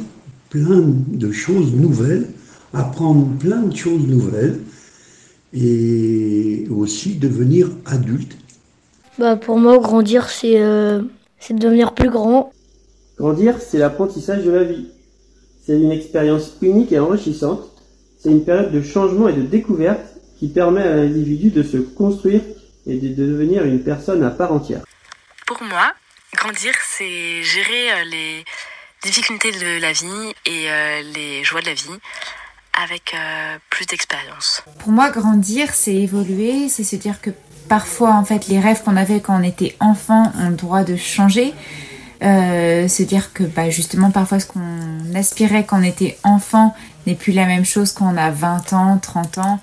plein 0.50 0.82
de 0.82 1.32
choses 1.32 1.72
nouvelles, 1.72 2.28
apprendre 2.72 3.26
plein 3.38 3.62
de 3.62 3.74
choses 3.74 4.06
nouvelles, 4.06 4.60
et 5.54 6.66
aussi 6.70 7.16
devenir 7.16 7.68
adulte. 7.86 8.36
Bah, 9.18 9.36
pour 9.36 9.58
moi, 9.58 9.78
grandir, 9.78 10.28
c'est 10.30 10.60
euh, 10.60 11.02
c'est 11.38 11.54
devenir 11.54 11.92
plus 11.92 12.08
grand. 12.08 12.52
Grandir, 13.18 13.60
c'est 13.60 13.78
l'apprentissage 13.78 14.44
de 14.44 14.50
la 14.50 14.64
vie. 14.64 14.86
C'est 15.64 15.78
une 15.78 15.90
expérience 15.90 16.56
unique 16.62 16.92
et 16.92 16.98
enrichissante. 16.98 17.60
C'est 18.18 18.30
une 18.30 18.44
période 18.44 18.72
de 18.72 18.80
changement 18.80 19.28
et 19.28 19.32
de 19.32 19.42
découverte 19.42 20.00
qui 20.38 20.48
permet 20.48 20.82
à 20.82 20.96
l'individu 20.96 21.50
de 21.50 21.62
se 21.62 21.76
construire 21.76 22.40
et 22.86 22.96
de 22.98 23.14
devenir 23.14 23.64
une 23.64 23.80
personne 23.80 24.22
à 24.22 24.30
part 24.30 24.52
entière. 24.52 24.82
Pour 25.46 25.62
moi, 25.62 25.92
grandir, 26.42 26.74
c'est 26.82 27.42
gérer 27.42 27.92
euh, 27.92 28.04
les 28.10 28.44
difficultés 29.02 29.52
de 29.52 29.80
la 29.80 29.92
vie 29.92 30.32
et 30.44 30.70
euh, 30.70 31.02
les 31.14 31.44
joies 31.44 31.60
de 31.60 31.66
la 31.66 31.74
vie 31.74 31.98
avec 32.82 33.14
euh, 33.14 33.58
plus 33.70 33.86
d'expérience. 33.86 34.62
Pour 34.80 34.90
moi, 34.90 35.10
grandir, 35.10 35.72
c'est 35.72 35.94
évoluer, 35.94 36.68
c'est 36.68 36.84
se 36.84 36.96
dire 36.96 37.20
que 37.20 37.30
parfois, 37.68 38.14
en 38.14 38.24
fait, 38.24 38.48
les 38.48 38.58
rêves 38.58 38.82
qu'on 38.82 38.96
avait 38.96 39.20
quand 39.20 39.38
on 39.38 39.42
était 39.42 39.76
enfant 39.78 40.32
ont 40.40 40.50
le 40.50 40.56
droit 40.56 40.82
de 40.82 40.96
changer. 40.96 41.54
Euh, 42.22 42.86
se 42.86 43.02
dire 43.02 43.32
que 43.32 43.42
bah, 43.42 43.68
justement 43.68 44.12
parfois 44.12 44.38
ce 44.38 44.46
qu'on 44.46 44.60
aspirait 45.16 45.64
quand 45.66 45.80
on 45.80 45.82
était 45.82 46.16
enfant 46.22 46.72
n'est 47.04 47.16
plus 47.16 47.32
la 47.32 47.46
même 47.46 47.64
chose 47.64 47.90
quand 47.90 48.14
on 48.14 48.16
a 48.16 48.30
20 48.30 48.72
ans, 48.74 48.98
30 48.98 49.38
ans. 49.38 49.60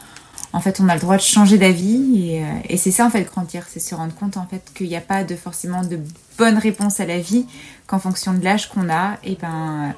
En 0.52 0.60
fait, 0.60 0.82
on 0.82 0.90
a 0.90 0.96
le 0.96 1.00
droit 1.00 1.16
de 1.16 1.22
changer 1.22 1.58
d'avis 1.58 2.36
et, 2.68 2.78
c'est 2.78 2.92
ça 2.92 3.06
en 3.06 3.10
fait 3.10 3.24
grandir, 3.24 3.66
c'est 3.70 3.80
se 3.80 3.96
rendre 3.96 4.14
compte 4.14 4.36
en 4.36 4.46
fait 4.46 4.62
qu'il 4.76 4.88
n'y 4.88 4.98
a 4.98 5.02
pas 5.02 5.24
de 5.24 5.38
forcément 5.38 5.84
de 5.84 6.02
bonne 6.40 6.58
réponse 6.58 7.00
à 7.00 7.06
la 7.06 7.20
vie 7.20 7.46
qu'en 7.88 8.00
fonction 8.00 8.34
de 8.34 8.44
l'âge 8.44 8.70
qu'on 8.70 8.90
a, 8.90 9.18
et 9.24 9.36
ben 9.42 9.94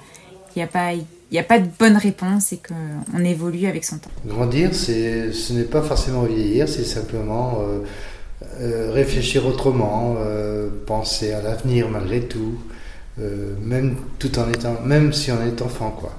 il 0.56 0.60
n'y 0.60 0.64
a 0.64 0.68
pas 0.68 0.94
il 0.94 1.36
n'y 1.36 1.40
a 1.40 1.44
pas 1.44 1.60
de 1.60 1.70
bonne 1.80 1.96
réponse 1.96 2.52
et 2.52 2.60
qu'on 2.68 3.24
évolue 3.24 3.66
avec 3.66 3.86
son 3.86 3.98
temps. 4.00 4.12
Grandir, 4.26 4.76
c'est, 4.76 5.32
ce 5.32 5.54
n'est 5.54 5.70
pas 5.76 5.82
forcément 5.82 6.24
vieillir, 6.24 6.68
c'est 6.68 6.84
simplement 6.84 7.60
euh, 7.62 7.80
euh, 8.60 8.92
réfléchir 8.92 9.46
autrement, 9.46 10.16
euh, 10.18 10.70
penser 10.86 11.32
à 11.32 11.42
l'avenir 11.42 11.88
malgré 11.90 12.20
tout, 12.22 12.60
euh, 13.20 13.54
même 13.62 13.96
tout 14.20 14.38
en 14.40 14.50
étant, 14.50 14.82
même 14.84 15.14
si 15.14 15.32
on 15.32 15.42
est 15.46 15.62
enfant, 15.62 15.92
quoi. 15.92 16.12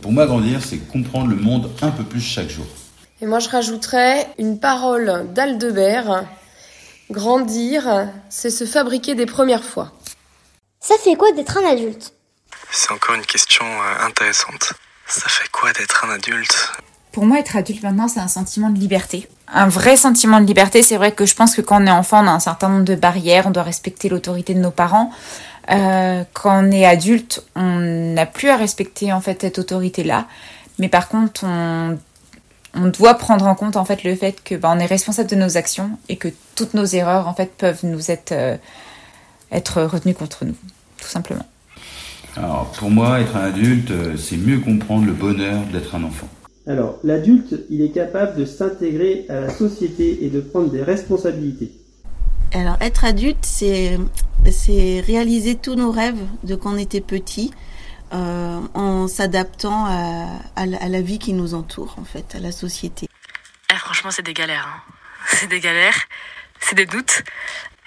Pour 0.00 0.12
moi, 0.12 0.26
grandir, 0.26 0.62
c'est 0.62 0.78
comprendre 0.78 1.28
le 1.28 1.36
monde 1.36 1.70
un 1.82 1.90
peu 1.90 2.04
plus 2.04 2.20
chaque 2.20 2.48
jour. 2.48 2.66
Et 3.20 3.26
moi, 3.26 3.38
je 3.38 3.48
rajouterais 3.48 4.26
une 4.38 4.58
parole 4.58 5.26
d'Aldebert. 5.34 6.24
Grandir, 7.10 8.08
c'est 8.28 8.50
se 8.50 8.64
fabriquer 8.64 9.14
des 9.14 9.26
premières 9.26 9.64
fois. 9.64 9.92
Ça 10.80 10.96
fait 11.02 11.14
quoi 11.14 11.32
d'être 11.32 11.56
un 11.58 11.64
adulte? 11.64 12.12
C'est 12.70 12.92
encore 12.92 13.14
une 13.14 13.26
question 13.26 13.64
euh, 13.64 14.06
intéressante. 14.06 14.72
Ça 15.06 15.28
fait 15.28 15.48
quoi 15.50 15.72
d'être 15.72 16.04
un 16.04 16.10
adulte? 16.10 16.72
Pour 17.12 17.24
moi, 17.24 17.38
être 17.38 17.56
adulte 17.56 17.82
maintenant, 17.82 18.08
c'est 18.08 18.20
un 18.20 18.28
sentiment 18.28 18.70
de 18.70 18.78
liberté. 18.78 19.28
Un 19.48 19.68
vrai 19.68 19.96
sentiment 19.96 20.40
de 20.40 20.46
liberté. 20.46 20.82
C'est 20.82 20.96
vrai 20.96 21.12
que 21.12 21.24
je 21.24 21.34
pense 21.34 21.54
que 21.54 21.62
quand 21.62 21.82
on 21.82 21.86
est 21.86 21.90
enfant, 21.90 22.22
on 22.22 22.26
a 22.26 22.32
un 22.32 22.40
certain 22.40 22.68
nombre 22.68 22.84
de 22.84 22.94
barrières. 22.94 23.46
On 23.46 23.50
doit 23.50 23.62
respecter 23.62 24.08
l'autorité 24.08 24.52
de 24.54 24.60
nos 24.60 24.70
parents. 24.70 25.10
Euh, 25.70 26.24
quand 26.34 26.64
on 26.64 26.70
est 26.70 26.84
adulte, 26.84 27.42
on 27.54 27.78
n'a 28.14 28.26
plus 28.26 28.50
à 28.50 28.56
respecter 28.56 29.12
en 29.12 29.20
fait 29.20 29.40
cette 29.40 29.58
autorité-là. 29.58 30.26
Mais 30.78 30.88
par 30.88 31.08
contre, 31.08 31.44
on, 31.44 31.98
on 32.74 32.88
doit 32.88 33.14
prendre 33.14 33.46
en 33.46 33.54
compte 33.54 33.76
en 33.76 33.84
fait 33.84 34.04
le 34.04 34.14
fait 34.14 34.42
que 34.42 34.54
bah, 34.54 34.72
on 34.74 34.78
est 34.78 34.86
responsable 34.86 35.30
de 35.30 35.36
nos 35.36 35.56
actions 35.56 35.90
et 36.08 36.16
que 36.16 36.28
toutes 36.54 36.74
nos 36.74 36.84
erreurs 36.84 37.28
en 37.28 37.34
fait 37.34 37.52
peuvent 37.56 37.84
nous 37.84 38.10
être 38.10 38.32
euh, 38.32 38.56
être 39.52 39.82
retenues 39.82 40.14
contre 40.14 40.44
nous, 40.44 40.56
tout 41.00 41.08
simplement. 41.08 41.46
Alors, 42.36 42.70
pour 42.78 42.90
moi, 42.90 43.20
être 43.20 43.34
un 43.36 43.44
adulte, 43.44 43.90
euh, 43.90 44.16
c'est 44.16 44.36
mieux 44.36 44.58
comprendre 44.58 45.06
le 45.06 45.12
bonheur 45.12 45.62
d'être 45.72 45.94
un 45.94 46.04
enfant. 46.04 46.28
Alors, 46.66 46.98
l'adulte, 47.02 47.54
il 47.70 47.80
est 47.80 47.90
capable 47.90 48.38
de 48.38 48.44
s'intégrer 48.44 49.24
à 49.28 49.40
la 49.40 49.50
société 49.50 50.24
et 50.24 50.28
de 50.28 50.40
prendre 50.40 50.70
des 50.70 50.82
responsabilités. 50.82 51.70
Alors, 52.52 52.76
être 52.80 53.04
adulte, 53.04 53.38
c'est, 53.42 53.98
c'est 54.50 55.00
réaliser 55.00 55.54
tous 55.54 55.76
nos 55.76 55.90
rêves 55.90 56.20
de 56.44 56.56
quand 56.56 56.74
on 56.74 56.78
était 56.78 57.00
petit, 57.00 57.52
euh, 58.12 58.60
en 58.74 59.08
s'adaptant 59.08 59.86
à, 59.86 60.28
à, 60.56 60.66
la, 60.66 60.78
à, 60.78 60.88
la, 60.88 61.00
vie 61.00 61.18
qui 61.18 61.32
nous 61.32 61.54
entoure, 61.54 61.96
en 61.98 62.04
fait, 62.04 62.34
à 62.34 62.38
la 62.38 62.52
société. 62.52 63.08
Eh, 63.72 63.76
franchement, 63.76 64.10
c'est 64.10 64.22
des 64.22 64.34
galères. 64.34 64.66
Hein. 64.68 64.92
C'est 65.28 65.48
des 65.48 65.58
galères, 65.58 65.98
c'est 66.60 66.76
des 66.76 66.86
doutes, 66.86 67.24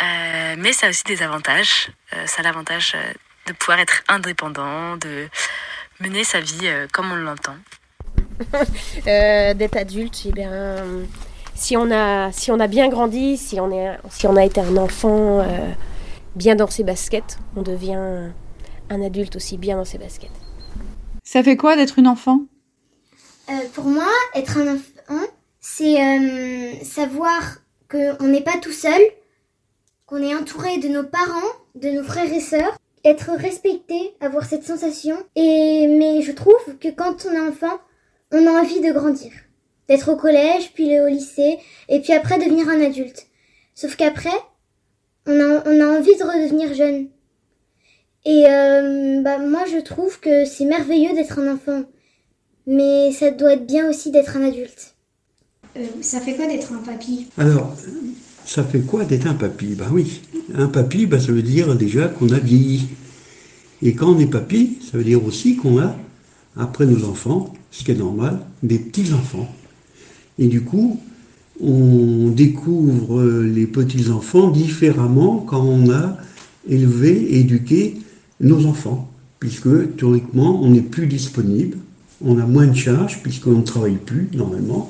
euh, 0.03 0.55
mais 0.57 0.73
ça 0.73 0.87
a 0.87 0.89
aussi 0.89 1.05
des 1.05 1.23
avantages. 1.23 1.89
Euh, 2.13 2.27
ça 2.27 2.41
a 2.41 2.43
l'avantage 2.43 2.97
de 3.47 3.53
pouvoir 3.53 3.79
être 3.79 4.03
indépendant, 4.09 4.97
de 4.97 5.29
mener 6.01 6.25
sa 6.25 6.41
vie 6.41 6.69
comme 6.91 7.09
on 7.13 7.15
l'entend. 7.15 7.55
euh, 9.07 9.53
d'être 9.53 9.77
adulte, 9.77 10.21
eh 10.25 10.31
bien, 10.31 10.85
si 11.55 11.75
on 11.77 11.91
a 11.91 12.31
si 12.31 12.51
on 12.51 12.59
a 12.59 12.67
bien 12.67 12.89
grandi, 12.89 13.37
si 13.37 13.59
on 13.59 13.71
est 13.71 13.97
si 14.09 14.27
on 14.27 14.35
a 14.35 14.45
été 14.45 14.61
un 14.61 14.77
enfant 14.77 15.39
euh, 15.41 15.71
bien 16.35 16.55
dans 16.55 16.69
ses 16.69 16.83
baskets, 16.83 17.37
on 17.55 17.61
devient 17.61 18.29
un 18.89 19.01
adulte 19.01 19.35
aussi 19.35 19.57
bien 19.57 19.77
dans 19.77 19.85
ses 19.85 19.97
baskets. 19.97 20.29
Ça 21.23 21.43
fait 21.43 21.57
quoi 21.57 21.75
d'être 21.75 21.99
une 21.99 22.07
enfant? 22.07 22.41
Euh, 23.49 23.53
Pour 23.73 23.85
moi, 23.85 24.07
être 24.35 24.57
un 24.57 24.75
enfant, 24.75 25.25
c'est 25.59 26.01
euh, 26.01 26.83
savoir 26.83 27.57
qu'on 27.89 28.27
n'est 28.27 28.43
pas 28.43 28.57
tout 28.61 28.71
seul, 28.71 29.01
qu'on 30.05 30.21
est 30.23 30.35
entouré 30.35 30.77
de 30.79 30.87
nos 30.87 31.03
parents, 31.03 31.53
de 31.75 31.89
nos 31.89 32.03
frères 32.03 32.31
et 32.31 32.39
sœurs, 32.39 32.77
être 33.05 33.31
respecté, 33.31 34.15
avoir 34.21 34.45
cette 34.45 34.63
sensation. 34.65 35.17
Et 35.35 35.87
mais 35.87 36.21
je 36.21 36.31
trouve 36.31 36.77
que 36.79 36.89
quand 36.89 37.25
on 37.25 37.33
est 37.33 37.49
enfant, 37.49 37.79
on 38.31 38.45
a 38.45 38.61
envie 38.61 38.81
de 38.81 38.91
grandir, 38.91 39.31
d'être 39.87 40.11
au 40.11 40.15
collège, 40.15 40.73
puis 40.73 40.99
au 40.99 41.07
lycée, 41.07 41.59
et 41.87 42.01
puis 42.01 42.13
après 42.13 42.37
devenir 42.37 42.67
un 42.69 42.81
adulte. 42.81 43.27
Sauf 43.75 43.95
qu'après, 43.95 44.37
on 45.25 45.39
a, 45.39 45.63
on 45.65 45.81
a 45.81 45.97
envie 45.99 46.15
de 46.15 46.23
redevenir 46.23 46.73
jeune. 46.73 47.09
Et 48.25 48.45
euh, 48.45 49.21
bah, 49.21 49.39
moi, 49.39 49.63
je 49.71 49.81
trouve 49.81 50.19
que 50.19 50.45
c'est 50.45 50.65
merveilleux 50.65 51.13
d'être 51.13 51.39
un 51.39 51.53
enfant, 51.53 51.83
mais 52.67 53.11
ça 53.11 53.31
doit 53.31 53.53
être 53.53 53.65
bien 53.65 53.89
aussi 53.89 54.11
d'être 54.11 54.35
un 54.35 54.43
adulte. 54.43 54.95
Euh, 55.77 55.85
ça 56.01 56.19
fait 56.19 56.35
quoi 56.35 56.47
d'être 56.47 56.73
un 56.73 56.83
papy? 56.83 57.27
Alors, 57.37 57.75
ça 58.45 58.63
fait 58.63 58.81
quoi 58.81 59.05
d'être 59.05 59.27
un 59.27 59.35
papy? 59.35 59.75
Ben 59.75 59.87
oui, 59.91 60.21
un 60.53 60.67
papy, 60.67 61.05
bah, 61.05 61.19
ça 61.19 61.31
veut 61.31 61.41
dire 61.41 61.75
déjà 61.75 62.07
qu'on 62.07 62.29
a 62.29 62.39
vieilli. 62.39 62.87
Et 63.81 63.93
quand 63.93 64.13
on 64.13 64.19
est 64.19 64.27
papy, 64.27 64.79
ça 64.91 64.97
veut 64.97 65.03
dire 65.05 65.23
aussi 65.23 65.55
qu'on 65.55 65.79
a, 65.79 65.95
après 66.57 66.85
nos 66.85 67.05
enfants, 67.05 67.53
ce 67.71 67.83
qui 67.83 67.91
est 67.91 67.95
normal, 67.95 68.39
des 68.63 68.79
petits-enfants. 68.79 69.47
Et 70.37 70.47
du 70.47 70.61
coup, 70.61 70.99
on 71.61 72.29
découvre 72.29 73.23
les 73.23 73.67
petits-enfants 73.67 74.49
différemment 74.49 75.37
quand 75.37 75.63
on 75.63 75.89
a 75.91 76.17
élevé, 76.67 77.37
éduqué 77.39 77.97
nos 78.39 78.65
enfants, 78.65 79.09
puisque 79.39 79.95
théoriquement, 79.97 80.61
on 80.61 80.69
n'est 80.69 80.81
plus 80.81 81.07
disponible, 81.07 81.77
on 82.23 82.37
a 82.37 82.45
moins 82.45 82.67
de 82.67 82.75
charges, 82.75 83.21
puisqu'on 83.21 83.59
ne 83.59 83.63
travaille 83.63 83.97
plus 83.97 84.29
normalement, 84.33 84.89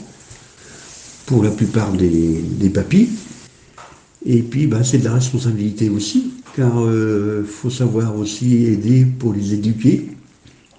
pour 1.25 1.43
la 1.43 1.51
plupart 1.51 1.91
des, 1.93 2.41
des 2.41 2.69
papis. 2.69 3.09
Et 4.25 4.41
puis, 4.41 4.67
bah, 4.67 4.83
c'est 4.83 4.97
de 4.97 5.05
la 5.05 5.13
responsabilité 5.13 5.89
aussi, 5.89 6.33
car 6.55 6.73
il 6.73 6.87
euh, 6.87 7.43
faut 7.43 7.69
savoir 7.69 8.17
aussi 8.17 8.65
aider 8.65 9.05
pour 9.05 9.33
les 9.33 9.53
éduquer. 9.53 10.09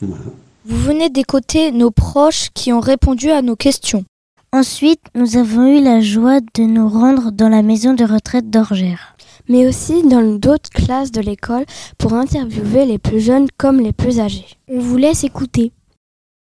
Vous 0.02 0.76
venez 0.76 1.08
d'écouter 1.08 1.72
nos 1.72 1.90
proches 1.90 2.48
qui 2.54 2.72
ont 2.72 2.80
répondu 2.80 3.30
à 3.30 3.42
nos 3.42 3.56
questions. 3.56 4.04
Ensuite, 4.52 5.00
nous 5.14 5.36
avons 5.36 5.78
eu 5.78 5.82
la 5.82 6.00
joie 6.00 6.40
de 6.40 6.62
nous 6.62 6.88
rendre 6.88 7.30
dans 7.30 7.48
la 7.48 7.62
maison 7.62 7.94
de 7.94 8.04
retraite 8.04 8.50
d'Orgère. 8.50 9.14
Mais 9.50 9.66
aussi 9.66 10.02
dans 10.02 10.22
d'autres 10.38 10.70
classes 10.70 11.10
de 11.10 11.20
l'école 11.20 11.66
pour 11.98 12.14
interviewer 12.14 12.86
les 12.86 12.98
plus 12.98 13.20
jeunes 13.20 13.48
comme 13.58 13.80
les 13.80 13.92
plus 13.92 14.18
âgés. 14.18 14.46
On 14.68 14.78
vous 14.78 14.96
laisse 14.96 15.24
écouter. 15.24 15.72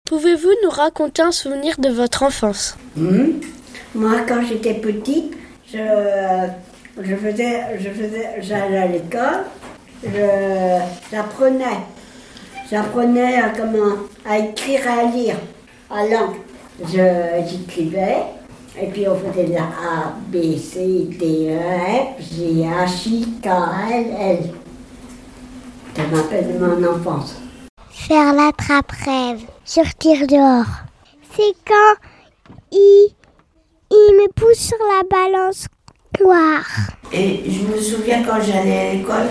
Pouvez-vous 0.06 0.48
nous 0.64 0.70
raconter 0.70 1.20
un 1.20 1.32
souvenir 1.32 1.78
de 1.78 1.90
votre 1.90 2.22
enfance? 2.22 2.78
Mmh. 2.96 3.40
Moi, 3.94 4.20
quand 4.26 4.40
j'étais 4.48 4.74
petite, 4.74 5.34
je, 5.70 5.78
je 7.02 7.16
faisais, 7.16 7.78
je 7.78 7.90
faisais, 7.90 8.28
j'allais 8.40 8.78
à 8.78 8.86
l'école, 8.86 9.44
j'apprenais 11.10 11.64
J'apprenais 12.70 13.36
à, 13.38 13.48
comment, 13.48 13.96
à 14.24 14.38
écrire 14.38 14.86
et 14.86 15.00
à 15.00 15.04
lire 15.10 15.36
à 15.90 16.06
langue. 16.06 16.36
J'écrivais, 16.88 18.18
et 18.78 18.86
puis 18.86 19.06
on 19.08 19.16
faisait 19.16 19.48
la 19.48 19.62
A, 19.62 20.14
B, 20.28 20.56
C, 20.56 21.08
D, 21.18 21.48
E, 21.50 22.18
F, 22.18 22.34
G, 22.34 22.64
H, 22.64 23.08
I, 23.08 23.28
K, 23.42 23.46
L, 23.90 24.06
L. 24.18 24.38
Ça 25.96 26.02
m'appelle 26.12 26.52
de 26.52 26.64
mon 26.64 26.92
enfance. 26.92 27.36
Faire 27.90 28.32
l'attrape-rêve, 28.32 29.40
sortir 29.64 30.26
dehors. 30.26 30.66
C'est 31.36 31.54
quand 31.66 32.08
il, 32.72 33.08
il 33.90 34.14
me 34.16 34.32
pousse 34.32 34.58
sur 34.58 34.78
la 34.78 35.02
balance 35.08 35.66
noire. 36.20 36.66
Et 37.12 37.42
je 37.50 37.62
me 37.66 37.80
souviens 37.80 38.22
quand 38.22 38.40
j'allais 38.40 38.78
à 38.78 38.94
l'école, 38.94 39.28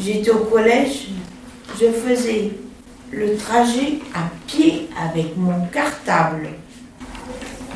j'étais 0.00 0.30
au 0.30 0.44
collège, 0.44 1.08
je 1.80 1.86
faisais 1.86 2.52
le 3.10 3.36
trajet 3.36 4.00
à 4.14 4.28
pied 4.46 4.88
avec 4.98 5.36
mon 5.36 5.66
cartable. 5.66 6.50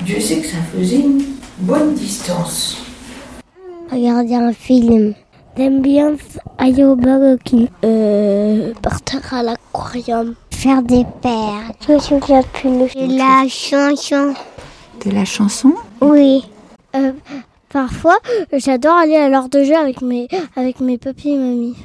Dieu 0.05 0.19
sait 0.19 0.41
que 0.41 0.49
ça 0.49 0.59
faisait 0.75 1.01
une 1.01 1.23
bonne 1.59 1.95
distance. 1.95 2.83
Regarder 3.91 4.35
un 4.35 4.53
film. 4.53 5.15
J'aime 5.57 5.81
bien 5.81 6.17
aller 6.59 6.83
au 6.83 6.97
Burger 6.97 7.37
King. 7.45 7.69
Euh, 7.85 8.73
partir 8.83 9.21
à 9.33 9.43
l'aquarium. 9.43 10.35
Faire 10.51 10.83
des 10.83 11.05
paires. 11.21 11.73
Je 11.87 11.93
me 11.93 11.99
souviens 12.01 12.43
plus. 12.43 12.71
De 12.71 13.17
la 13.17 13.49
chanson. 13.49 14.35
De 15.05 15.11
la 15.11 15.25
chanson 15.25 15.75
Oui. 16.01 16.43
Euh, 16.97 17.13
parfois, 17.69 18.19
j'adore 18.53 18.97
aller 18.97 19.17
à 19.17 19.29
l'heure 19.29 19.49
de 19.49 19.63
jeu 19.63 19.77
avec 19.77 20.03
mes, 20.03 20.27
avec 20.57 20.81
mes 20.81 20.99
papis 20.99 21.31
et 21.31 21.39
mamie. 21.39 21.77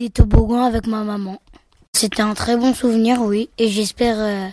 Des 0.00 0.08
toboggans 0.10 0.62
avec 0.62 0.86
ma 0.86 1.02
maman. 1.02 1.38
C'était 1.92 2.22
un 2.22 2.34
très 2.34 2.56
bon 2.56 2.72
souvenir, 2.72 3.20
oui, 3.20 3.50
et 3.58 3.68
j'espère 3.68 4.16
euh, 4.18 4.48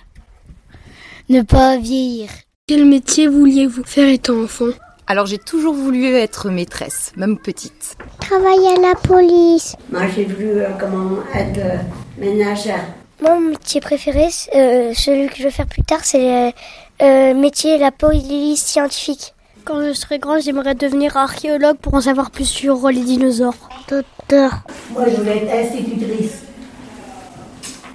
ne 1.30 1.44
pas 1.44 1.78
vieillir. 1.78 2.30
Quel 2.68 2.86
métier 2.86 3.28
vouliez-vous 3.28 3.84
faire 3.84 4.10
étant 4.10 4.42
enfant? 4.42 4.70
Alors 5.06 5.28
j'ai 5.28 5.38
toujours 5.38 5.76
voulu 5.76 6.16
être 6.16 6.50
maîtresse, 6.50 7.12
même 7.16 7.38
petite. 7.38 7.96
Travailler 8.20 8.70
à 8.70 8.82
la 8.82 8.96
police. 8.96 9.76
Moi 9.92 10.08
j'ai 10.16 10.26
voulu 10.26 10.62
euh, 10.62 10.70
comment 10.80 11.20
être 11.36 11.60
euh, 11.60 11.78
ménagère. 12.18 12.84
Mon 13.22 13.40
métier 13.40 13.82
préféré, 13.82 14.30
euh, 14.56 14.94
celui 14.96 15.28
que 15.28 15.36
je 15.38 15.44
veux 15.44 15.52
faire 15.52 15.68
plus 15.68 15.84
tard, 15.84 16.00
c'est 16.04 16.56
le 17.00 17.34
métier 17.36 17.78
la 17.78 17.92
police 17.92 18.64
scientifique. 18.66 19.36
Quand 19.64 19.86
je 19.86 19.94
serai 19.94 20.18
grande, 20.18 20.42
j'aimerais 20.42 20.74
devenir 20.74 21.18
archéologue 21.18 21.78
pour 21.78 21.94
en 21.94 22.02
savoir 22.02 22.32
plus 22.32 22.50
sur 22.50 22.90
les 22.90 23.04
dinosaures. 23.04 23.70
Docteur. 23.88 24.64
Moi 24.92 25.04
je 25.08 25.18
voulais 25.18 25.44
être 25.44 25.54
institutrice. 25.54 26.42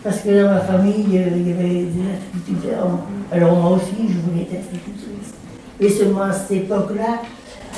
Parce 0.03 0.21
que 0.21 0.43
dans 0.43 0.49
ma 0.49 0.61
famille, 0.61 1.05
il 1.09 1.15
y 1.15 1.19
avait 1.19 1.31
des 1.31 1.89
instituteurs. 2.37 2.89
Alors 3.31 3.57
moi 3.57 3.71
aussi, 3.73 4.09
je 4.09 4.19
voulais 4.19 4.43
être 4.43 4.61
institutrice. 4.61 5.35
Et 5.79 5.89
seulement 5.89 6.23
à 6.23 6.33
cette 6.33 6.53
époque-là, 6.53 7.23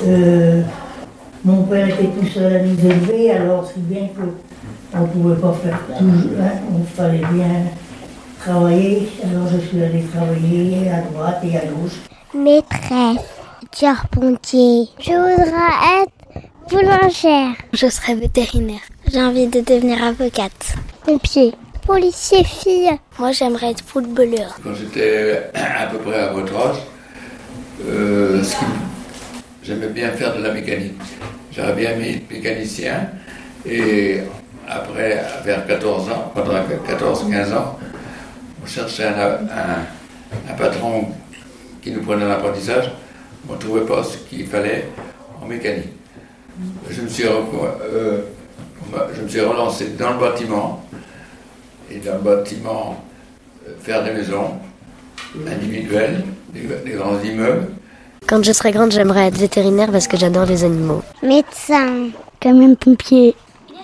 euh, 0.04 0.62
mon 1.44 1.64
père 1.64 1.88
était 1.88 2.08
tout 2.08 2.26
seul 2.26 2.54
à 2.54 2.62
nous 2.62 2.78
élever, 2.78 3.32
alors 3.32 3.66
c'est 3.66 3.82
bien 3.82 4.08
qu'on 4.08 5.00
ne 5.00 5.06
pouvait 5.06 5.40
pas 5.40 5.52
faire 5.52 5.80
tout. 5.98 6.04
Hein, 6.04 6.60
il 6.78 6.86
fallait 6.86 7.18
bien 7.18 7.64
travailler. 8.38 9.08
Alors 9.24 9.48
je 9.48 9.58
suis 9.66 9.82
allée 9.82 10.04
travailler 10.04 10.90
à 10.90 11.00
droite 11.02 11.40
et 11.44 11.56
à 11.56 11.64
gauche. 11.66 11.98
Maîtresse, 12.34 13.26
charpentier. 13.76 14.88
Je 15.00 15.10
voudrais 15.10 16.02
être 16.02 16.48
boulangère. 16.70 17.54
Je 17.72 17.88
serai 17.88 18.14
vétérinaire. 18.14 18.80
J'ai 19.12 19.22
envie 19.22 19.48
de 19.48 19.60
devenir 19.60 20.02
avocate. 20.02 20.76
Pompier. 21.04 21.52
Policier 21.86 22.44
fille. 22.44 22.90
Moi, 23.18 23.32
j'aimerais 23.32 23.70
être 23.72 23.84
footballeur. 23.84 24.56
Quand 24.62 24.74
j'étais 24.74 25.50
à 25.54 25.86
peu 25.86 25.98
près 25.98 26.20
à 26.20 26.32
votre 26.32 26.54
âge, 26.56 26.76
euh, 27.86 28.42
j'aimais 29.62 29.88
bien 29.88 30.10
faire 30.12 30.36
de 30.36 30.42
la 30.42 30.52
mécanique. 30.52 30.94
J'aurais 31.54 31.74
bien 31.74 31.92
aimé 31.92 32.16
être 32.16 32.30
mécanicien. 32.30 33.08
Et 33.66 34.20
après, 34.68 35.22
vers 35.44 35.66
14 35.66 36.08
ans, 36.10 36.32
pendant 36.34 36.54
14-15 36.54 37.54
ans, 37.54 37.78
on 38.62 38.66
cherchait 38.66 39.06
un, 39.06 39.40
un, 40.48 40.54
patron 40.54 41.08
qui 41.82 41.90
nous 41.90 42.02
prenait 42.02 42.26
l'apprentissage. 42.26 42.90
On 43.48 43.54
ne 43.54 43.58
trouvait 43.58 43.84
pas 43.84 44.04
ce 44.04 44.18
qu'il 44.18 44.46
fallait 44.46 44.88
en 45.42 45.46
mécanique. 45.46 45.92
Je 46.88 47.02
me 47.02 47.08
suis, 47.08 47.24
euh, 47.24 48.20
je 49.14 49.20
me 49.22 49.28
suis 49.28 49.40
relancé 49.40 49.88
dans 49.98 50.12
le 50.12 50.18
bâtiment. 50.18 50.84
Et 51.94 52.00
le 52.04 52.18
bâtiment, 52.18 52.96
euh, 53.68 53.72
faire 53.80 54.02
des 54.02 54.12
maisons 54.12 54.52
individuelles, 55.46 56.24
des, 56.54 56.92
grands 56.92 57.20
immeubles. 57.22 57.68
Quand 58.26 58.42
je 58.42 58.52
serai 58.52 58.72
grande, 58.72 58.92
j'aimerais 58.92 59.26
être 59.26 59.36
vétérinaire 59.36 59.90
parce 59.90 60.06
que 60.06 60.16
j'adore 60.16 60.46
les 60.46 60.64
animaux. 60.64 61.02
Médecin, 61.22 62.08
comme 62.40 62.62
un 62.62 62.74
pompier, 62.74 63.34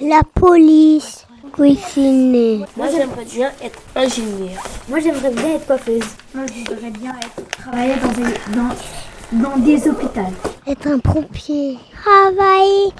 la 0.01 0.23
police, 0.35 1.27
cuisiner. 1.53 2.64
Moi, 2.77 2.87
j'aimerais 2.90 3.25
bien 3.25 3.51
être 3.62 3.79
ingénieur. 3.94 4.62
Moi, 4.88 5.01
j'aimerais 5.01 5.31
bien 5.31 5.55
être 5.57 5.66
coiffeuse. 5.66 6.05
Moi, 6.35 6.44
j'aimerais 6.47 6.90
bien 6.90 7.11
être, 7.11 7.49
travailler 7.59 7.94
dans 8.03 8.12
des, 8.12 9.42
dans, 9.42 9.51
dans 9.51 9.59
des 9.59 9.88
hôpitaux. 9.88 10.33
Être 10.66 10.87
un 10.87 10.99
pompier. 10.99 11.79
Travailler 12.03 12.92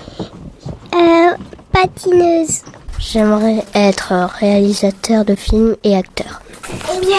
euh, 0.95 1.37
patineuse. 1.73 2.63
J'aimerais 3.01 3.65
être 3.75 4.13
réalisateur 4.41 5.25
de 5.25 5.35
films 5.37 5.77
et 5.85 5.97
acteur. 5.97 6.43
Et 6.69 7.01
bien 7.01 7.17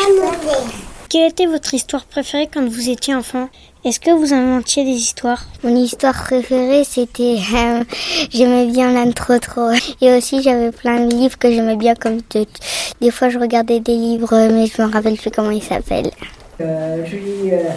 Quelle 1.08 1.30
était 1.32 1.46
votre 1.46 1.74
histoire 1.74 2.06
préférée 2.06 2.50
quand 2.54 2.68
vous 2.68 2.90
étiez 2.90 3.16
enfant? 3.16 3.48
Est-ce 3.86 4.02
que 4.02 4.12
vous 4.12 4.34
inventiez 4.34 4.84
des 4.84 4.92
histoires? 4.92 5.46
Mon 5.64 5.74
histoire 5.76 6.14
préférée, 6.14 6.84
c'était 6.84 7.38
euh, 7.56 7.84
j'aimais 8.30 8.66
bien 8.66 8.92
l'âne 8.92 9.14
trop 9.14 9.40
trop. 9.40 9.72
Et 10.02 10.12
aussi, 10.14 10.44
j'avais 10.44 10.72
plein 10.72 11.06
de 11.06 11.16
livres 11.16 11.38
que 11.38 11.50
j'aimais 11.50 11.78
bien 11.78 11.96
comme 11.96 12.22
toutes. 12.22 12.60
Des 13.00 13.10
fois, 13.10 13.30
je 13.30 13.40
regardais 13.40 13.80
des 13.80 13.96
livres, 13.96 14.50
mais 14.52 14.68
je 14.68 14.82
me 14.82 14.92
rappelle 14.92 15.16
plus 15.16 15.32
comment 15.32 15.52
ils 15.52 15.64
s'appellent. 15.64 16.12
Euh, 16.60 17.06
je 17.06 17.16
lis 17.16 17.52
euh, 17.54 17.70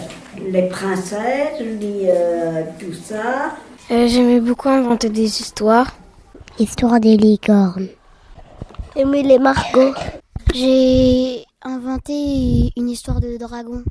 les 0.51 0.63
princesses, 0.63 1.57
je 1.57 1.63
lis 1.63 2.07
tout 2.79 2.93
ça. 2.93 3.55
j'aimais 3.89 4.41
beaucoup 4.41 4.67
inventer 4.67 5.07
des 5.07 5.41
histoires. 5.41 5.87
Histoire 6.59 6.99
des 6.99 7.17
licornes. 7.17 7.87
Aimer 8.95 9.23
les 9.23 9.39
margots. 9.39 9.93
J'ai 10.53 11.45
inventé 11.63 12.71
une 12.77 12.89
histoire 12.89 13.19
de 13.19 13.37
dragon. 13.37 13.83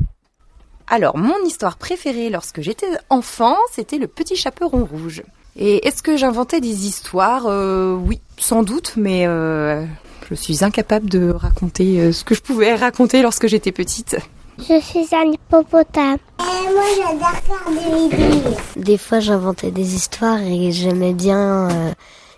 Alors, 0.86 1.16
mon 1.16 1.44
histoire 1.44 1.76
préférée 1.76 2.30
lorsque 2.30 2.60
j'étais 2.60 2.86
enfant, 3.10 3.56
c'était 3.72 3.98
le 3.98 4.06
petit 4.06 4.36
chaperon 4.36 4.84
rouge. 4.84 5.22
Et 5.56 5.86
est-ce 5.86 6.02
que 6.02 6.16
j'inventais 6.16 6.60
des 6.60 6.86
histoires? 6.86 7.46
Euh, 7.46 7.94
Oui, 7.96 8.20
sans 8.38 8.62
doute, 8.62 8.94
mais 8.96 9.26
euh, 9.26 9.84
je 10.30 10.34
suis 10.34 10.64
incapable 10.64 11.08
de 11.08 11.30
raconter 11.30 12.00
euh, 12.00 12.12
ce 12.12 12.22
que 12.24 12.34
je 12.34 12.42
pouvais 12.42 12.74
raconter 12.74 13.22
lorsque 13.22 13.48
j'étais 13.48 13.72
petite. 13.72 14.16
Je 14.58 14.80
suis 14.80 15.08
un 15.12 15.32
hippopotame. 15.32 16.18
Et 16.40 16.72
moi, 16.72 16.84
j'adore 16.96 17.32
faire 17.42 17.70
des 17.70 18.16
vidéos. 18.16 18.56
Des 18.76 18.98
fois, 18.98 19.18
j'inventais 19.18 19.72
des 19.72 19.94
histoires 19.96 20.40
et 20.40 20.70
j'aimais 20.70 21.14
bien 21.14 21.68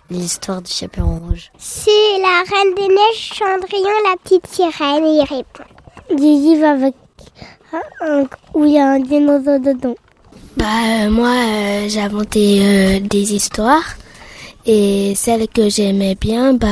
l'histoire 0.09 0.61
du 0.61 0.71
chaperon 0.71 1.19
rouge 1.19 1.51
C'est 1.57 2.17
la 2.21 2.43
Reine 2.43 2.75
des 2.75 2.87
Neiges, 2.87 3.33
Cendrillon, 3.37 3.89
la 4.09 4.17
petite 4.17 4.47
sirène, 4.47 5.05
et 5.05 5.17
il 5.17 5.25
répond. 5.27 5.63
Des 6.09 6.15
livres 6.15 6.65
avec 6.65 6.93
où 8.53 8.63
il 8.63 8.73
y 8.73 8.79
a 8.79 8.91
un 8.91 8.99
dinosaure 8.99 9.59
dedans. 9.59 9.95
Bah 10.57 10.65
euh, 10.85 11.09
moi 11.09 11.29
euh, 11.29 11.89
j'ai 11.89 11.99
inventé 11.99 12.59
euh, 12.61 12.99
des 13.01 13.33
histoires 13.33 13.95
et 14.65 15.13
celle 15.15 15.47
que 15.49 15.69
j'aimais 15.69 16.15
bien 16.15 16.53
bah 16.53 16.67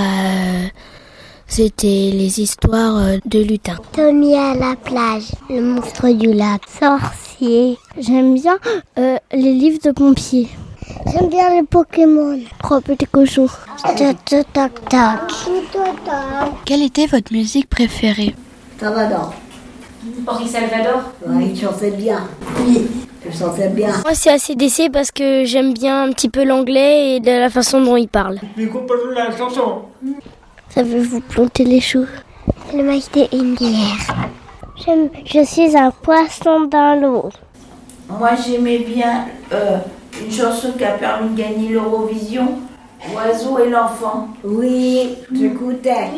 c'était 1.47 2.09
les 2.13 2.39
histoires 2.39 3.17
de 3.25 3.39
lutin. 3.39 3.75
Tommy 3.91 4.35
à 4.35 4.55
la 4.55 4.75
plage, 4.75 5.31
le 5.49 5.61
monstre 5.61 6.09
du 6.09 6.33
lac, 6.33 6.61
sorcier. 6.67 7.77
J'aime 7.99 8.33
bien 8.33 8.57
les 8.97 9.53
livres 9.53 9.77
de 9.83 9.91
pompiers. 9.91 10.49
J'aime 11.11 11.29
bien 11.29 11.49
les 11.55 11.63
Pokémon. 11.63 12.39
Trois 12.59 12.81
petits 12.81 13.05
cochons. 13.05 13.47
Toc, 13.97 14.45
toc. 14.53 14.71
Quelle 16.65 16.83
était 16.83 17.05
votre 17.07 17.31
musique 17.31 17.69
préférée? 17.69 18.35
Salvador. 18.79 19.33
Henri 20.27 20.47
Salvador 20.47 21.01
Oui, 21.25 21.51
il 21.53 21.59
chantait 21.59 21.91
bien. 21.91 22.27
Oui, 22.59 22.87
je 23.25 23.37
chantais 23.37 23.69
bien. 23.69 23.89
Moi, 24.03 24.13
c'est 24.13 24.31
ACDC 24.31 24.91
parce 24.91 25.11
que 25.11 25.45
j'aime 25.45 25.73
bien 25.73 26.03
un 26.03 26.11
petit 26.11 26.29
peu 26.29 26.43
l'anglais 26.43 27.15
et 27.15 27.19
de 27.19 27.31
la 27.31 27.49
façon 27.49 27.81
dont 27.81 27.95
il 27.95 28.07
parle. 28.07 28.39
Mais 28.57 28.67
la 29.15 29.37
chanson. 29.37 29.83
Ça 30.69 30.83
veut 30.83 31.01
vous 31.01 31.21
planter 31.21 31.63
les 31.63 31.79
choux? 31.79 32.05
Le 32.73 32.83
mec 32.83 33.03
de 33.13 33.37
Indière. 33.37 34.15
Je 35.25 35.43
suis 35.45 35.77
un 35.77 35.91
poisson 35.91 36.61
dans 36.65 36.99
l'eau. 36.99 37.29
Moi, 38.09 38.31
j'aimais 38.45 38.79
bien 38.79 39.25
euh, 39.53 39.77
une 40.21 40.31
chanson 40.31 40.73
qui 40.77 40.83
a 40.83 40.91
permis 40.93 41.29
de 41.35 41.41
gagner 41.41 41.69
l'Eurovision. 41.69 42.59
Oiseau 43.13 43.59
et 43.59 43.69
l'enfant. 43.69 44.29
Oui, 44.43 45.09
j'écoutais. 45.33 46.09